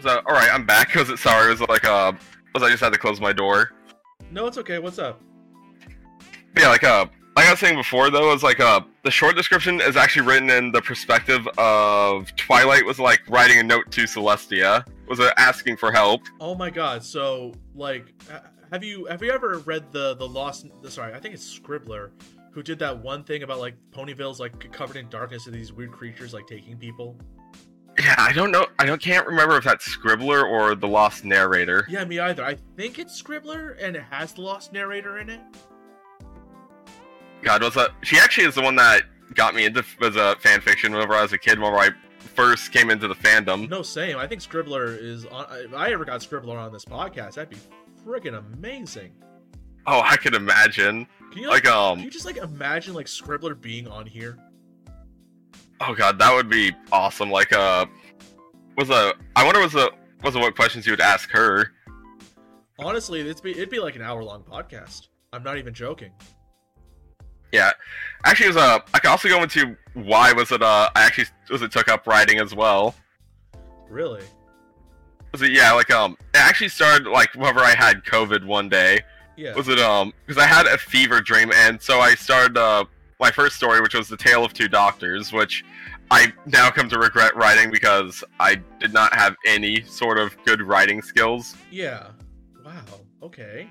So, 0.00 0.22
all 0.26 0.34
right, 0.34 0.48
I'm 0.52 0.64
back. 0.64 0.94
Was 0.94 1.10
it 1.10 1.18
sorry? 1.18 1.48
It 1.48 1.60
was 1.60 1.68
like 1.68 1.84
uh, 1.84 2.12
was 2.54 2.62
I 2.62 2.70
just 2.70 2.82
had 2.82 2.92
to 2.92 2.98
close 2.98 3.20
my 3.20 3.32
door? 3.32 3.72
No, 4.30 4.46
it's 4.46 4.56
okay. 4.58 4.78
What's 4.78 4.98
up? 4.98 5.20
Yeah, 6.56 6.68
like 6.68 6.84
uh, 6.84 7.06
like 7.36 7.46
I 7.46 7.50
was 7.50 7.60
saying 7.60 7.76
before 7.76 8.10
though 8.10 8.32
is 8.34 8.42
like 8.42 8.60
uh 8.60 8.80
the 9.02 9.10
short 9.10 9.36
description 9.36 9.80
is 9.80 9.96
actually 9.96 10.26
written 10.26 10.50
in 10.50 10.72
the 10.72 10.82
perspective 10.82 11.46
of 11.58 12.34
Twilight 12.36 12.84
was 12.84 12.98
like 12.98 13.20
writing 13.28 13.58
a 13.58 13.62
note 13.62 13.90
to 13.92 14.02
Celestia, 14.02 14.84
was 15.08 15.20
uh, 15.20 15.30
asking 15.36 15.76
for 15.76 15.90
help. 15.90 16.22
Oh 16.40 16.54
my 16.54 16.70
god! 16.70 17.02
So 17.02 17.54
like, 17.74 18.12
have 18.72 18.84
you 18.84 19.06
have 19.06 19.22
you 19.22 19.30
ever 19.30 19.58
read 19.60 19.90
the 19.92 20.14
the 20.16 20.28
Lost? 20.28 20.66
Sorry, 20.88 21.14
I 21.14 21.20
think 21.20 21.34
it's 21.34 21.58
Scribbler, 21.58 22.10
who 22.52 22.62
did 22.62 22.78
that 22.80 23.02
one 23.02 23.24
thing 23.24 23.42
about 23.42 23.58
like 23.58 23.74
Ponyville's 23.90 24.40
like 24.40 24.70
covered 24.72 24.96
in 24.96 25.08
darkness 25.08 25.46
and 25.46 25.54
these 25.54 25.72
weird 25.72 25.92
creatures 25.92 26.34
like 26.34 26.46
taking 26.46 26.76
people. 26.76 27.16
Yeah, 27.98 28.14
I 28.18 28.32
don't 28.32 28.50
know. 28.50 28.66
I 28.78 28.86
don't 28.86 29.02
can't 29.02 29.26
remember 29.26 29.56
if 29.56 29.64
that's 29.64 29.86
Scribbler 29.86 30.44
or 30.44 30.74
the 30.74 30.88
Lost 30.88 31.24
Narrator. 31.24 31.86
Yeah, 31.88 32.04
me 32.04 32.18
either. 32.18 32.44
I 32.44 32.56
think 32.76 32.98
it's 32.98 33.20
Scribbler, 33.20 33.76
and 33.82 33.96
it 33.96 34.04
has 34.10 34.32
the 34.32 34.42
Lost 34.42 34.72
narrator 34.72 35.18
in 35.18 35.28
it. 35.28 35.40
God, 37.42 37.62
was 37.62 37.74
that? 37.74 37.90
She 38.02 38.18
actually 38.18 38.46
is 38.46 38.54
the 38.54 38.62
one 38.62 38.76
that 38.76 39.02
got 39.34 39.54
me 39.54 39.64
into 39.64 39.84
as 40.02 40.16
a 40.16 40.36
fan 40.36 40.60
fiction 40.60 40.92
whenever 40.92 41.14
I 41.14 41.22
was 41.22 41.32
a 41.32 41.38
kid. 41.38 41.58
Whenever 41.58 41.78
I 41.78 41.90
first 42.18 42.72
came 42.72 42.90
into 42.90 43.08
the 43.08 43.14
fandom. 43.14 43.68
No, 43.68 43.82
same. 43.82 44.16
I 44.16 44.26
think 44.26 44.40
Scribbler 44.40 45.00
is 45.00 45.26
on. 45.26 45.46
If 45.52 45.74
I 45.74 45.92
ever 45.92 46.04
got 46.04 46.20
Scribbler 46.20 46.58
on 46.58 46.72
this 46.72 46.84
podcast, 46.84 47.34
that'd 47.34 47.50
be 47.50 47.56
friggin' 48.06 48.36
amazing. 48.38 49.12
Oh, 49.86 50.00
I 50.04 50.16
can 50.16 50.34
imagine. 50.34 51.06
Can 51.32 51.42
you 51.42 51.48
Like 51.48 51.64
like, 51.64 51.74
um. 51.74 51.96
can 51.98 52.04
you 52.04 52.10
just 52.10 52.26
like 52.26 52.36
imagine 52.36 52.94
like 52.94 53.06
Scribbler 53.06 53.58
being 53.58 53.88
on 53.88 54.06
here? 54.06 54.38
Oh 55.80 55.94
god, 55.94 56.18
that 56.18 56.34
would 56.34 56.50
be 56.50 56.72
awesome. 56.92 57.30
Like 57.30 57.52
uh, 57.52 57.86
was 58.76 58.90
a. 58.90 59.14
I 59.36 59.44
wonder 59.44 59.60
was 59.60 59.74
a 59.74 59.88
was 60.22 60.34
a, 60.36 60.38
what 60.38 60.54
questions 60.54 60.86
you 60.86 60.92
would 60.92 61.00
ask 61.00 61.30
her. 61.30 61.72
Honestly, 62.78 63.20
it'd 63.20 63.42
be 63.42 63.52
it'd 63.52 63.70
be 63.70 63.78
like 63.80 63.96
an 63.96 64.02
hour 64.02 64.22
long 64.22 64.42
podcast. 64.42 65.08
I'm 65.32 65.42
not 65.42 65.56
even 65.58 65.72
joking. 65.72 66.12
Yeah, 67.52 67.70
actually, 68.24 68.46
it 68.46 68.54
was 68.54 68.56
uh, 68.58 68.78
I 68.94 68.98
can 68.98 69.10
also 69.10 69.28
go 69.28 69.42
into 69.42 69.76
why 69.94 70.32
was 70.32 70.52
it 70.52 70.62
uh, 70.62 70.90
I 70.94 71.04
actually 71.04 71.26
was 71.50 71.62
it 71.62 71.72
took 71.72 71.88
up 71.88 72.06
writing 72.06 72.38
as 72.38 72.54
well. 72.54 72.94
Really? 73.88 74.22
Was 75.32 75.42
it 75.42 75.52
yeah, 75.52 75.72
like 75.72 75.90
um, 75.90 76.16
it 76.34 76.38
actually 76.38 76.68
started 76.68 77.08
like 77.08 77.34
whenever 77.34 77.60
I 77.60 77.74
had 77.74 78.04
COVID 78.04 78.44
one 78.44 78.68
day. 78.68 79.00
Yeah. 79.36 79.54
Was 79.54 79.68
it 79.68 79.78
um, 79.78 80.12
because 80.26 80.42
I 80.42 80.46
had 80.46 80.66
a 80.66 80.76
fever 80.76 81.20
dream, 81.20 81.50
and 81.54 81.80
so 81.80 82.00
I 82.00 82.14
started 82.14 82.56
uh, 82.56 82.84
my 83.18 83.30
first 83.30 83.56
story, 83.56 83.80
which 83.80 83.94
was 83.94 84.08
the 84.08 84.16
tale 84.16 84.44
of 84.44 84.52
two 84.52 84.68
doctors, 84.68 85.32
which 85.32 85.64
I 86.10 86.32
now 86.46 86.70
come 86.70 86.88
to 86.88 86.98
regret 86.98 87.36
writing 87.36 87.70
because 87.70 88.24
I 88.40 88.56
did 88.80 88.92
not 88.92 89.14
have 89.14 89.36
any 89.46 89.82
sort 89.82 90.18
of 90.18 90.36
good 90.44 90.60
writing 90.60 91.02
skills. 91.02 91.56
Yeah. 91.70 92.08
Wow. 92.64 92.84
Okay. 93.22 93.68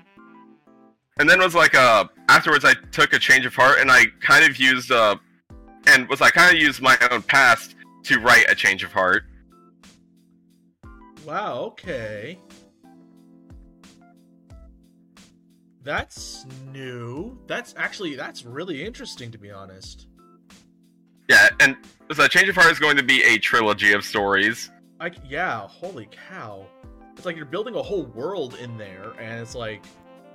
And 1.20 1.28
then 1.28 1.38
was 1.38 1.54
like 1.54 1.74
uh 1.74 2.06
afterwards 2.28 2.64
I 2.64 2.74
took 2.90 3.12
a 3.12 3.18
change 3.18 3.44
of 3.44 3.54
heart 3.54 3.78
and 3.78 3.90
I 3.90 4.06
kind 4.20 4.44
of 4.44 4.56
used 4.56 4.90
uh 4.90 5.16
and 5.86 6.08
was 6.08 6.20
I 6.20 6.30
kind 6.30 6.56
of 6.56 6.60
used 6.60 6.80
my 6.80 6.96
own 7.10 7.22
past 7.22 7.76
to 8.04 8.18
write 8.18 8.46
a 8.48 8.54
change 8.54 8.82
of 8.82 8.90
heart. 8.90 9.24
Wow. 11.26 11.58
Okay. 11.72 12.38
That's 15.82 16.46
new. 16.72 17.38
That's 17.46 17.74
actually 17.76 18.16
that's 18.16 18.44
really 18.44 18.84
interesting 18.84 19.30
to 19.30 19.38
be 19.38 19.50
honest. 19.50 20.06
Yeah, 21.28 21.50
and 21.60 21.76
so 22.12 22.26
change 22.28 22.48
of 22.48 22.56
heart 22.56 22.72
is 22.72 22.78
going 22.78 22.96
to 22.96 23.04
be 23.04 23.22
a 23.22 23.38
trilogy 23.38 23.92
of 23.92 24.04
stories. 24.04 24.70
Like 24.98 25.16
yeah. 25.28 25.68
Holy 25.68 26.08
cow! 26.28 26.66
It's 27.16 27.26
like 27.26 27.36
you're 27.36 27.44
building 27.44 27.74
a 27.74 27.82
whole 27.82 28.04
world 28.06 28.56
in 28.60 28.78
there, 28.78 29.12
and 29.20 29.40
it's 29.40 29.54
like 29.54 29.84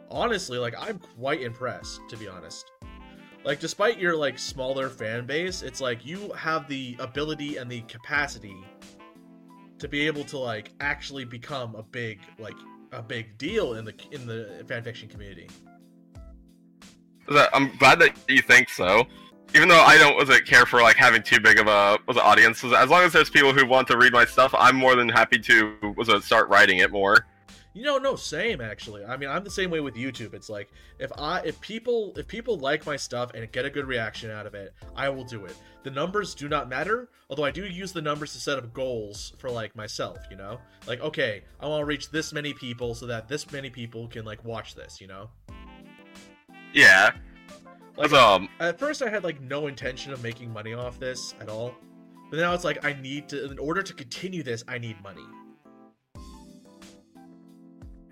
honestly, 0.10 0.58
like 0.58 0.76
I'm 0.78 1.00
quite 1.00 1.42
impressed 1.42 2.02
to 2.10 2.18
be 2.18 2.28
honest. 2.28 2.72
Like 3.44 3.60
despite 3.60 4.00
your 4.00 4.16
like 4.16 4.40
smaller 4.40 4.90
fan 4.90 5.26
base, 5.26 5.62
it's 5.62 5.82
like 5.82 6.06
you 6.06 6.32
have 6.34 6.68
the 6.68 6.96
ability 7.00 7.58
and 7.58 7.70
the 7.70 7.82
capacity 7.82 8.58
to 9.78 9.88
be 9.88 10.08
able 10.08 10.24
to 10.26 10.38
like 10.38 10.72
actually 10.80 11.26
become 11.26 11.76
a 11.76 11.84
big 11.84 12.20
like 12.40 12.56
a 12.92 13.02
big 13.02 13.38
deal 13.38 13.76
in 13.76 13.86
the 13.86 13.94
in 14.12 14.26
the 14.26 14.64
fanfiction 14.66 15.10
community. 15.10 15.48
I'm 17.54 17.76
glad 17.78 18.00
that 18.00 18.16
you 18.28 18.42
think 18.42 18.70
so. 18.70 19.06
Even 19.54 19.70
though 19.70 19.82
I 19.82 19.98
don't 19.98 20.16
wasn't 20.16 20.46
care 20.46 20.66
for 20.66 20.82
like 20.82 20.96
having 20.96 21.22
too 21.22 21.40
big 21.40 21.60
of 21.60 21.68
a 21.68 21.98
was 22.08 22.18
it 22.18 22.24
audience, 22.24 22.64
as 22.64 22.90
long 22.90 23.04
as 23.04 23.14
there's 23.14 23.30
people 23.30 23.54
who 23.54 23.66
want 23.66 23.88
to 23.90 23.98
read 23.98 24.12
my 24.12 24.26
stuff, 24.26 24.54
I'm 24.58 24.76
more 24.76 24.96
than 24.96 25.10
happy 25.10 25.40
to 25.40 25.76
was 25.96 26.10
start 26.26 26.50
writing 26.50 26.80
it 26.80 26.92
more. 26.92 27.26
You 27.76 27.84
know, 27.84 27.98
no, 27.98 28.16
same 28.16 28.62
actually. 28.62 29.04
I 29.04 29.18
mean, 29.18 29.30
I'm 29.30 29.44
the 29.44 29.52
same 29.52 29.70
way 29.70 29.82
with 29.82 29.96
YouTube. 29.96 30.34
It's 30.34 30.50
like 30.50 30.72
if 30.98 31.12
I 31.18 31.42
if 31.42 31.60
people 31.60 32.14
if 32.16 32.26
people 32.26 32.58
like 32.58 32.86
my 32.86 32.96
stuff 32.96 33.34
and 33.34 33.52
get 33.52 33.66
a 33.66 33.70
good 33.70 33.86
reaction 33.86 34.32
out 34.32 34.48
of 34.48 34.56
it, 34.56 34.74
I 34.96 35.10
will 35.10 35.26
do 35.26 35.44
it. 35.44 35.58
The 35.84 35.92
numbers 35.92 36.34
do 36.34 36.48
not 36.48 36.70
matter, 36.70 37.10
although 37.30 37.44
I 37.44 37.52
do 37.52 37.66
use 37.66 37.92
the 37.92 38.02
numbers 38.02 38.32
to 38.32 38.40
set 38.40 38.58
up 38.58 38.74
goals 38.74 39.34
for 39.40 39.52
like 39.52 39.76
myself, 39.76 40.20
you 40.32 40.38
know? 40.38 40.58
Like, 40.88 41.02
okay, 41.02 41.44
I 41.60 41.68
want 41.68 41.82
to 41.82 41.86
reach 41.86 42.10
this 42.12 42.32
many 42.32 42.54
people 42.54 42.96
so 42.96 43.08
that 43.08 43.28
this 43.28 43.52
many 43.52 43.70
people 43.70 44.08
can 44.08 44.24
like 44.24 44.44
watch 44.46 44.74
this, 44.74 45.02
you 45.02 45.08
know? 45.08 45.30
Yeah. 46.74 47.12
Like, 47.98 48.14
um 48.14 48.48
at 48.62 48.80
first 48.80 49.02
I 49.02 49.10
had 49.10 49.26
like 49.26 49.42
no 49.42 49.68
intention 49.68 50.14
of 50.14 50.24
making 50.24 50.50
money 50.50 50.74
off 50.74 50.98
this 50.98 51.36
at 51.42 51.50
all. 51.50 51.76
But 52.32 52.40
now 52.40 52.54
it's 52.54 52.64
like 52.64 52.86
I 52.86 52.94
need 52.94 53.28
to 53.30 53.52
in 53.52 53.60
order 53.60 53.84
to 53.84 53.94
continue 53.94 54.44
this, 54.44 54.64
I 54.66 54.78
need 54.78 55.04
money. 55.04 55.26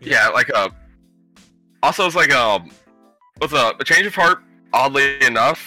Yeah, 0.06 0.28
like 0.30 0.50
uh 0.54 0.70
also 1.82 2.06
it's 2.06 2.16
like 2.16 2.32
um 2.34 2.72
with 3.42 3.54
a, 3.54 3.74
a 3.80 3.84
change 3.84 4.06
of 4.06 4.16
heart, 4.16 4.39
oddly 4.74 5.22
enough, 5.24 5.62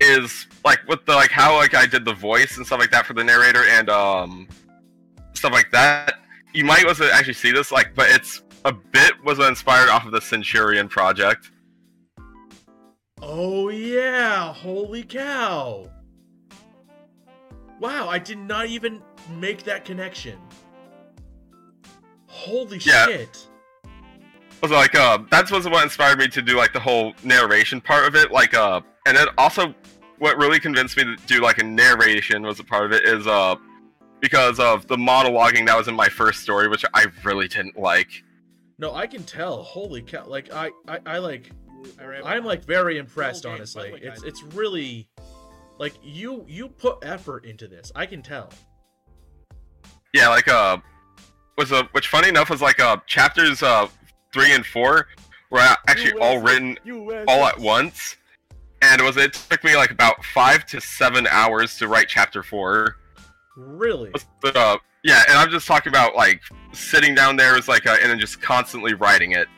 is 0.00 0.46
like 0.64 0.80
with 0.88 1.04
the 1.06 1.12
like 1.12 1.30
how 1.30 1.56
like 1.56 1.74
I 1.74 1.86
did 1.86 2.04
the 2.04 2.14
voice 2.14 2.56
and 2.56 2.66
stuff 2.66 2.80
like 2.80 2.90
that 2.90 3.06
for 3.06 3.14
the 3.14 3.24
narrator 3.24 3.64
and 3.64 3.88
um 3.90 4.48
stuff 5.34 5.52
like 5.52 5.70
that. 5.72 6.14
You 6.52 6.64
might 6.64 6.86
was 6.86 7.00
actually 7.00 7.34
see 7.34 7.50
this 7.52 7.72
like, 7.72 7.94
but 7.94 8.10
it's 8.10 8.42
a 8.64 8.72
bit 8.72 9.12
was 9.24 9.38
inspired 9.38 9.88
off 9.88 10.06
of 10.06 10.12
the 10.12 10.20
Centurion 10.20 10.88
project. 10.88 11.50
Oh 13.20 13.68
yeah, 13.70 14.52
holy 14.52 15.02
cow. 15.02 15.90
Wow, 17.80 18.08
I 18.08 18.18
did 18.18 18.38
not 18.38 18.66
even 18.66 19.02
make 19.38 19.64
that 19.64 19.84
connection. 19.84 20.38
Holy 22.26 22.78
Yeah. 22.78 23.06
shit. 23.06 23.46
Was 24.64 24.70
like 24.70 24.94
uh 24.94 25.18
that's 25.30 25.50
was 25.50 25.68
what 25.68 25.84
inspired 25.84 26.18
me 26.18 26.26
to 26.26 26.40
do 26.40 26.56
like 26.56 26.72
the 26.72 26.80
whole 26.80 27.12
narration 27.22 27.82
part 27.82 28.06
of 28.06 28.14
it 28.14 28.32
like 28.32 28.54
uh 28.54 28.80
and 29.06 29.14
then 29.14 29.26
also 29.36 29.74
what 30.18 30.38
really 30.38 30.58
convinced 30.58 30.96
me 30.96 31.04
to 31.04 31.16
do 31.26 31.42
like 31.42 31.58
a 31.58 31.62
narration 31.62 32.42
was 32.42 32.60
a 32.60 32.64
part 32.64 32.86
of 32.86 32.92
it 32.92 33.04
is 33.04 33.26
uh 33.26 33.54
because 34.20 34.58
of 34.58 34.86
the 34.86 34.96
monologuing 34.96 35.66
that 35.66 35.76
was 35.76 35.86
in 35.86 35.94
my 35.94 36.08
first 36.08 36.40
story 36.40 36.66
which 36.66 36.82
i 36.94 37.04
really 37.24 37.46
didn't 37.46 37.78
like 37.78 38.08
No, 38.78 38.94
I 38.94 39.06
can 39.06 39.22
tell. 39.24 39.62
Holy 39.62 40.00
cow. 40.02 40.24
Like 40.26 40.50
I 40.52 40.70
I, 40.88 40.98
I 41.04 41.18
like 41.18 41.50
I'm 42.24 42.44
like 42.44 42.64
very 42.64 42.96
impressed 42.98 43.44
game, 43.44 43.52
honestly. 43.52 43.90
the 43.90 44.08
It's 44.08 44.22
it's 44.22 44.42
really 44.42 45.06
like 45.78 45.94
you 46.02 46.44
you 46.48 46.68
put 46.68 46.96
effort 47.02 47.44
into 47.44 47.68
this. 47.68 47.92
I 47.94 48.06
can 48.06 48.22
tell. 48.22 48.48
yeah 50.14 50.28
like 50.28 50.48
uh 50.48 50.78
was 51.58 51.70
a 51.70 51.84
which 51.92 52.08
funny 52.08 52.28
enough 52.28 52.48
was 52.50 52.62
like 52.62 52.80
uh 52.80 52.96
chapters 53.06 53.62
uh 53.62 53.86
three 54.34 54.52
and 54.52 54.66
four 54.66 55.06
were 55.48 55.60
a- 55.60 55.78
actually 55.88 56.12
all 56.20 56.38
written 56.38 56.76
all 57.26 57.46
at 57.46 57.58
once 57.58 58.16
and 58.82 59.00
it 59.00 59.04
was 59.04 59.16
it 59.16 59.32
took 59.32 59.64
me 59.64 59.74
like 59.76 59.90
about 59.90 60.22
five 60.26 60.66
to 60.66 60.78
seven 60.80 61.26
hours 61.28 61.78
to 61.78 61.88
write 61.88 62.08
chapter 62.08 62.42
four 62.42 62.96
Really? 63.56 64.12
But, 64.40 64.56
uh, 64.56 64.78
yeah, 65.02 65.22
and 65.28 65.38
I'm 65.38 65.50
just 65.50 65.66
talking 65.66 65.90
about 65.90 66.16
like 66.16 66.42
sitting 66.72 67.14
down 67.14 67.36
there 67.36 67.56
is 67.56 67.68
like, 67.68 67.86
uh, 67.86 67.96
and 68.00 68.10
then 68.10 68.18
just 68.18 68.40
constantly 68.40 68.94
writing 68.94 69.32
it. 69.32 69.48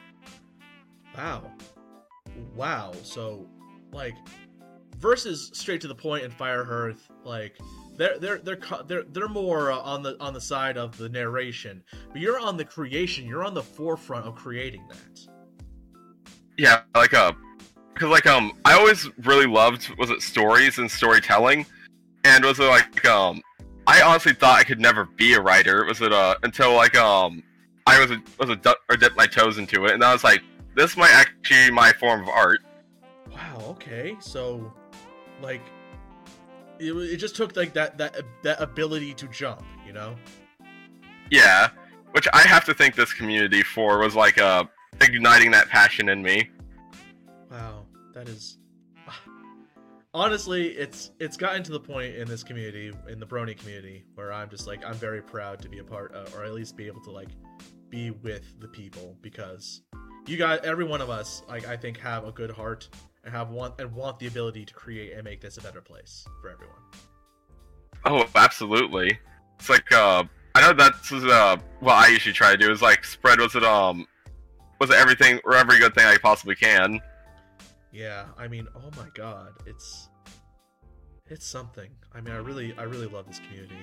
Wow. 1.16 1.50
Wow. 2.54 2.92
So, 3.02 3.46
like, 3.92 4.14
versus 4.98 5.50
straight 5.54 5.80
to 5.82 5.88
the 5.88 5.94
point 5.94 6.24
and 6.24 6.32
Fire 6.32 6.64
Hearth, 6.64 7.08
like, 7.24 7.56
they're 7.96 8.18
they're 8.18 8.38
they're 8.38 8.58
they're 8.86 9.02
they're 9.04 9.28
more 9.28 9.72
uh, 9.72 9.78
on 9.78 10.02
the 10.02 10.16
on 10.20 10.34
the 10.34 10.40
side 10.40 10.76
of 10.76 10.96
the 10.96 11.08
narration, 11.08 11.82
but 12.12 12.20
you're 12.20 12.38
on 12.38 12.56
the 12.56 12.64
creation. 12.64 13.26
You're 13.26 13.44
on 13.44 13.54
the 13.54 13.62
forefront 13.62 14.26
of 14.26 14.34
creating 14.34 14.86
that. 14.88 15.26
Yeah, 16.56 16.82
like 16.94 17.14
uh, 17.14 17.32
because 17.92 18.08
like 18.10 18.26
um, 18.26 18.52
I 18.64 18.74
always 18.74 19.08
really 19.24 19.46
loved 19.46 19.90
was 19.98 20.10
it 20.10 20.22
stories 20.22 20.78
and 20.78 20.90
storytelling, 20.90 21.66
and 22.24 22.44
was 22.44 22.58
it 22.58 22.64
like 22.64 23.04
um, 23.04 23.42
I 23.86 24.02
honestly 24.02 24.32
thought 24.32 24.58
I 24.58 24.64
could 24.64 24.80
never 24.80 25.04
be 25.04 25.34
a 25.34 25.40
writer. 25.40 25.84
Was 25.84 26.00
it 26.00 26.12
uh 26.12 26.36
until 26.42 26.74
like 26.74 26.96
um, 26.96 27.42
I 27.86 28.00
was 28.00 28.10
a, 28.10 28.22
was 28.38 28.50
a 28.50 28.56
du- 28.56 28.76
or 28.90 28.96
dipped 28.96 29.16
my 29.16 29.26
toes 29.26 29.58
into 29.58 29.86
it, 29.86 29.92
and 29.92 30.02
I 30.02 30.12
was 30.12 30.24
like, 30.24 30.42
this 30.74 30.96
might 30.96 31.12
actually 31.12 31.68
be 31.68 31.70
my 31.70 31.92
form 31.92 32.22
of 32.22 32.28
art. 32.28 32.60
Wow. 33.32 33.62
Okay. 33.70 34.16
So, 34.20 34.72
like, 35.40 35.62
it, 36.78 36.92
it 36.92 37.16
just 37.16 37.36
took 37.36 37.56
like 37.56 37.72
that 37.74 37.98
that 37.98 38.16
that 38.42 38.60
ability 38.60 39.14
to 39.14 39.28
jump. 39.28 39.64
You 39.86 39.92
know. 39.92 40.16
Yeah, 41.30 41.70
which 42.12 42.28
I 42.32 42.42
have 42.42 42.64
to 42.66 42.74
thank 42.74 42.94
this 42.94 43.12
community 43.12 43.62
for 43.62 43.98
was 43.98 44.14
like 44.14 44.38
uh 44.38 44.64
igniting 45.00 45.50
that 45.52 45.68
passion 45.68 46.08
in 46.08 46.22
me. 46.22 46.50
Wow. 47.50 47.86
That 48.14 48.28
is. 48.28 48.58
honestly, 50.14 50.68
it's 50.68 51.12
it's 51.20 51.36
gotten 51.36 51.62
to 51.64 51.72
the 51.72 51.80
point 51.80 52.14
in 52.14 52.26
this 52.26 52.42
community, 52.42 52.92
in 53.08 53.20
the 53.20 53.26
Brony 53.26 53.56
community, 53.56 54.04
where 54.14 54.32
I'm 54.32 54.48
just 54.48 54.66
like 54.66 54.84
I'm 54.84 54.94
very 54.94 55.22
proud 55.22 55.60
to 55.62 55.68
be 55.68 55.78
a 55.78 55.84
part, 55.84 56.14
of, 56.14 56.34
or 56.34 56.44
at 56.44 56.54
least 56.54 56.76
be 56.76 56.86
able 56.86 57.02
to 57.02 57.10
like 57.10 57.28
be 57.90 58.10
with 58.10 58.58
the 58.58 58.68
people 58.68 59.16
because 59.20 59.82
you 60.26 60.36
guys, 60.36 60.60
every 60.64 60.84
one 60.84 61.00
of 61.00 61.10
us, 61.10 61.42
like 61.48 61.66
I 61.68 61.76
think, 61.76 61.98
have 61.98 62.26
a 62.26 62.32
good 62.32 62.50
heart 62.50 62.88
and 63.26 63.34
have 63.34 63.50
want 63.50 63.78
and 63.78 63.92
want 63.92 64.18
the 64.18 64.28
ability 64.28 64.64
to 64.64 64.72
create 64.72 65.12
and 65.12 65.24
make 65.24 65.40
this 65.40 65.58
a 65.58 65.60
better 65.60 65.82
place 65.82 66.24
for 66.40 66.48
everyone. 66.48 66.78
Oh, 68.06 68.24
absolutely. 68.36 69.18
It's 69.58 69.68
like 69.68 69.90
uh, 69.92 70.24
I 70.54 70.60
know 70.60 70.72
that's 70.72 71.12
uh, 71.12 71.56
what 71.80 71.94
I 71.94 72.08
usually 72.08 72.32
try 72.32 72.52
to 72.52 72.56
do 72.56 72.70
is 72.70 72.80
like 72.80 73.04
spread 73.04 73.40
was 73.40 73.54
it 73.56 73.64
um, 73.64 74.06
was 74.80 74.90
it 74.90 74.96
everything 74.96 75.40
or 75.44 75.54
every 75.54 75.78
good 75.78 75.94
thing 75.94 76.06
I 76.06 76.16
possibly 76.16 76.54
can. 76.54 77.00
Yeah, 77.92 78.26
I 78.38 78.46
mean, 78.46 78.68
oh 78.76 78.90
my 78.96 79.08
god, 79.14 79.54
it's 79.66 80.08
it's 81.28 81.46
something. 81.46 81.90
I 82.14 82.20
mean, 82.20 82.32
I 82.32 82.38
really, 82.38 82.74
I 82.78 82.84
really 82.84 83.06
love 83.06 83.26
this 83.26 83.40
community. 83.40 83.74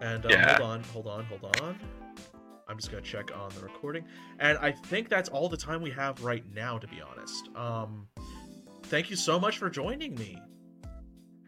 And 0.00 0.26
uh, 0.26 0.30
Yeah. 0.30 0.56
hold 0.56 0.70
on, 0.70 0.82
hold 0.84 1.06
on, 1.06 1.24
hold 1.26 1.56
on. 1.60 1.78
I'm 2.68 2.76
just 2.76 2.90
gonna 2.90 3.02
check 3.02 3.36
on 3.36 3.50
the 3.50 3.60
recording, 3.60 4.04
and 4.38 4.56
I 4.58 4.72
think 4.72 5.08
that's 5.08 5.28
all 5.28 5.48
the 5.48 5.56
time 5.56 5.82
we 5.82 5.90
have 5.90 6.22
right 6.22 6.44
now, 6.54 6.78
to 6.78 6.86
be 6.86 7.00
honest. 7.00 7.48
Um, 7.56 8.06
thank 8.90 9.08
you 9.08 9.16
so 9.16 9.40
much 9.40 9.58
for 9.58 9.70
joining 9.70 10.14
me. 10.16 10.38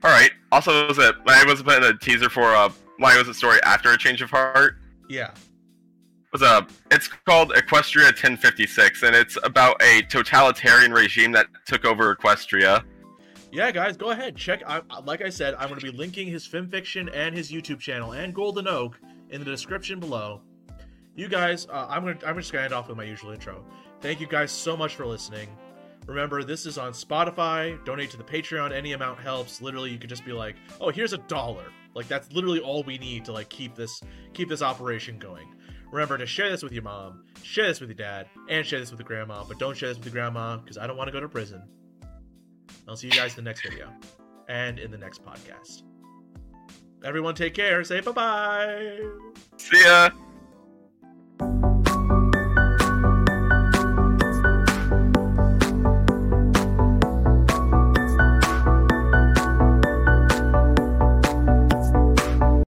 All 0.04 0.10
right. 0.10 0.30
Also, 0.50 0.88
was 0.88 0.98
it 0.98 1.14
I 1.26 1.44
was 1.44 1.62
putting 1.62 1.84
a 1.84 1.96
teaser 1.98 2.30
for 2.30 2.54
uh, 2.54 2.70
why 2.98 3.16
was 3.18 3.28
it 3.28 3.34
story 3.34 3.58
after 3.64 3.92
a 3.92 3.98
change 3.98 4.22
of 4.22 4.30
heart? 4.30 4.78
Yeah, 5.08 5.32
was 6.32 6.42
a 6.42 6.66
it's 6.90 7.08
called 7.08 7.52
Equestria 7.52 8.06
1056 8.06 9.02
and 9.02 9.14
it's 9.14 9.36
about 9.44 9.80
a 9.82 10.02
totalitarian 10.02 10.92
regime 10.92 11.32
that 11.32 11.46
took 11.66 11.84
over 11.84 12.14
Equestria. 12.16 12.82
yeah, 13.52 13.70
guys, 13.70 13.96
go 13.96 14.10
ahead, 14.10 14.34
check. 14.34 14.62
I, 14.66 14.80
like 15.04 15.20
I 15.20 15.28
said, 15.28 15.54
I'm 15.58 15.68
gonna 15.68 15.80
be 15.80 15.90
linking 15.90 16.26
his 16.28 16.48
FimFiction 16.48 17.10
and 17.14 17.34
his 17.34 17.52
YouTube 17.52 17.80
channel 17.80 18.12
and 18.12 18.34
Golden 18.34 18.66
Oak 18.66 18.98
in 19.30 19.40
the 19.40 19.44
description 19.44 20.00
below. 20.00 20.40
You 21.14 21.28
guys, 21.28 21.66
uh, 21.70 21.86
I'm 21.90 22.04
gonna, 22.04 22.18
I'm 22.26 22.36
just 22.38 22.52
gonna 22.52 22.64
end 22.64 22.72
off 22.72 22.88
with 22.88 22.96
my 22.96 23.04
usual 23.04 23.32
intro. 23.32 23.64
Thank 24.00 24.20
you 24.20 24.26
guys 24.26 24.50
so 24.50 24.76
much 24.76 24.94
for 24.94 25.06
listening. 25.06 25.48
Remember, 26.06 26.42
this 26.42 26.66
is 26.66 26.78
on 26.78 26.92
Spotify. 26.92 27.82
Donate 27.84 28.10
to 28.10 28.16
the 28.16 28.24
Patreon. 28.24 28.72
Any 28.72 28.92
amount 28.92 29.20
helps. 29.20 29.62
Literally, 29.62 29.90
you 29.90 29.98
could 29.98 30.10
just 30.10 30.24
be 30.24 30.32
like, 30.32 30.56
"Oh, 30.80 30.90
here's 30.90 31.12
a 31.12 31.18
dollar." 31.18 31.64
Like 31.94 32.08
that's 32.08 32.32
literally 32.32 32.60
all 32.60 32.82
we 32.82 32.98
need 32.98 33.24
to 33.26 33.32
like 33.32 33.48
keep 33.48 33.74
this 33.74 34.00
keep 34.32 34.48
this 34.48 34.62
operation 34.62 35.18
going. 35.18 35.54
Remember 35.90 36.16
to 36.16 36.26
share 36.26 36.50
this 36.50 36.62
with 36.62 36.72
your 36.72 36.82
mom, 36.82 37.24
share 37.42 37.66
this 37.66 37.80
with 37.80 37.90
your 37.90 37.96
dad, 37.96 38.26
and 38.48 38.64
share 38.64 38.80
this 38.80 38.90
with 38.90 38.98
your 38.98 39.06
grandma. 39.06 39.44
But 39.46 39.58
don't 39.58 39.76
share 39.76 39.90
this 39.90 39.98
with 39.98 40.06
your 40.06 40.14
grandma 40.14 40.56
because 40.56 40.78
I 40.78 40.86
don't 40.86 40.96
want 40.96 41.08
to 41.08 41.12
go 41.12 41.20
to 41.20 41.28
prison. 41.28 41.62
I'll 42.88 42.96
see 42.96 43.08
you 43.08 43.12
guys 43.12 43.36
in 43.36 43.44
the 43.44 43.48
next 43.48 43.62
video 43.62 43.92
and 44.48 44.78
in 44.78 44.90
the 44.90 44.98
next 44.98 45.22
podcast. 45.22 45.82
Everyone, 47.04 47.34
take 47.34 47.54
care. 47.54 47.84
Say 47.84 48.00
bye 48.00 48.12
bye. 48.12 48.98
See 49.58 49.84
ya. 49.84 50.10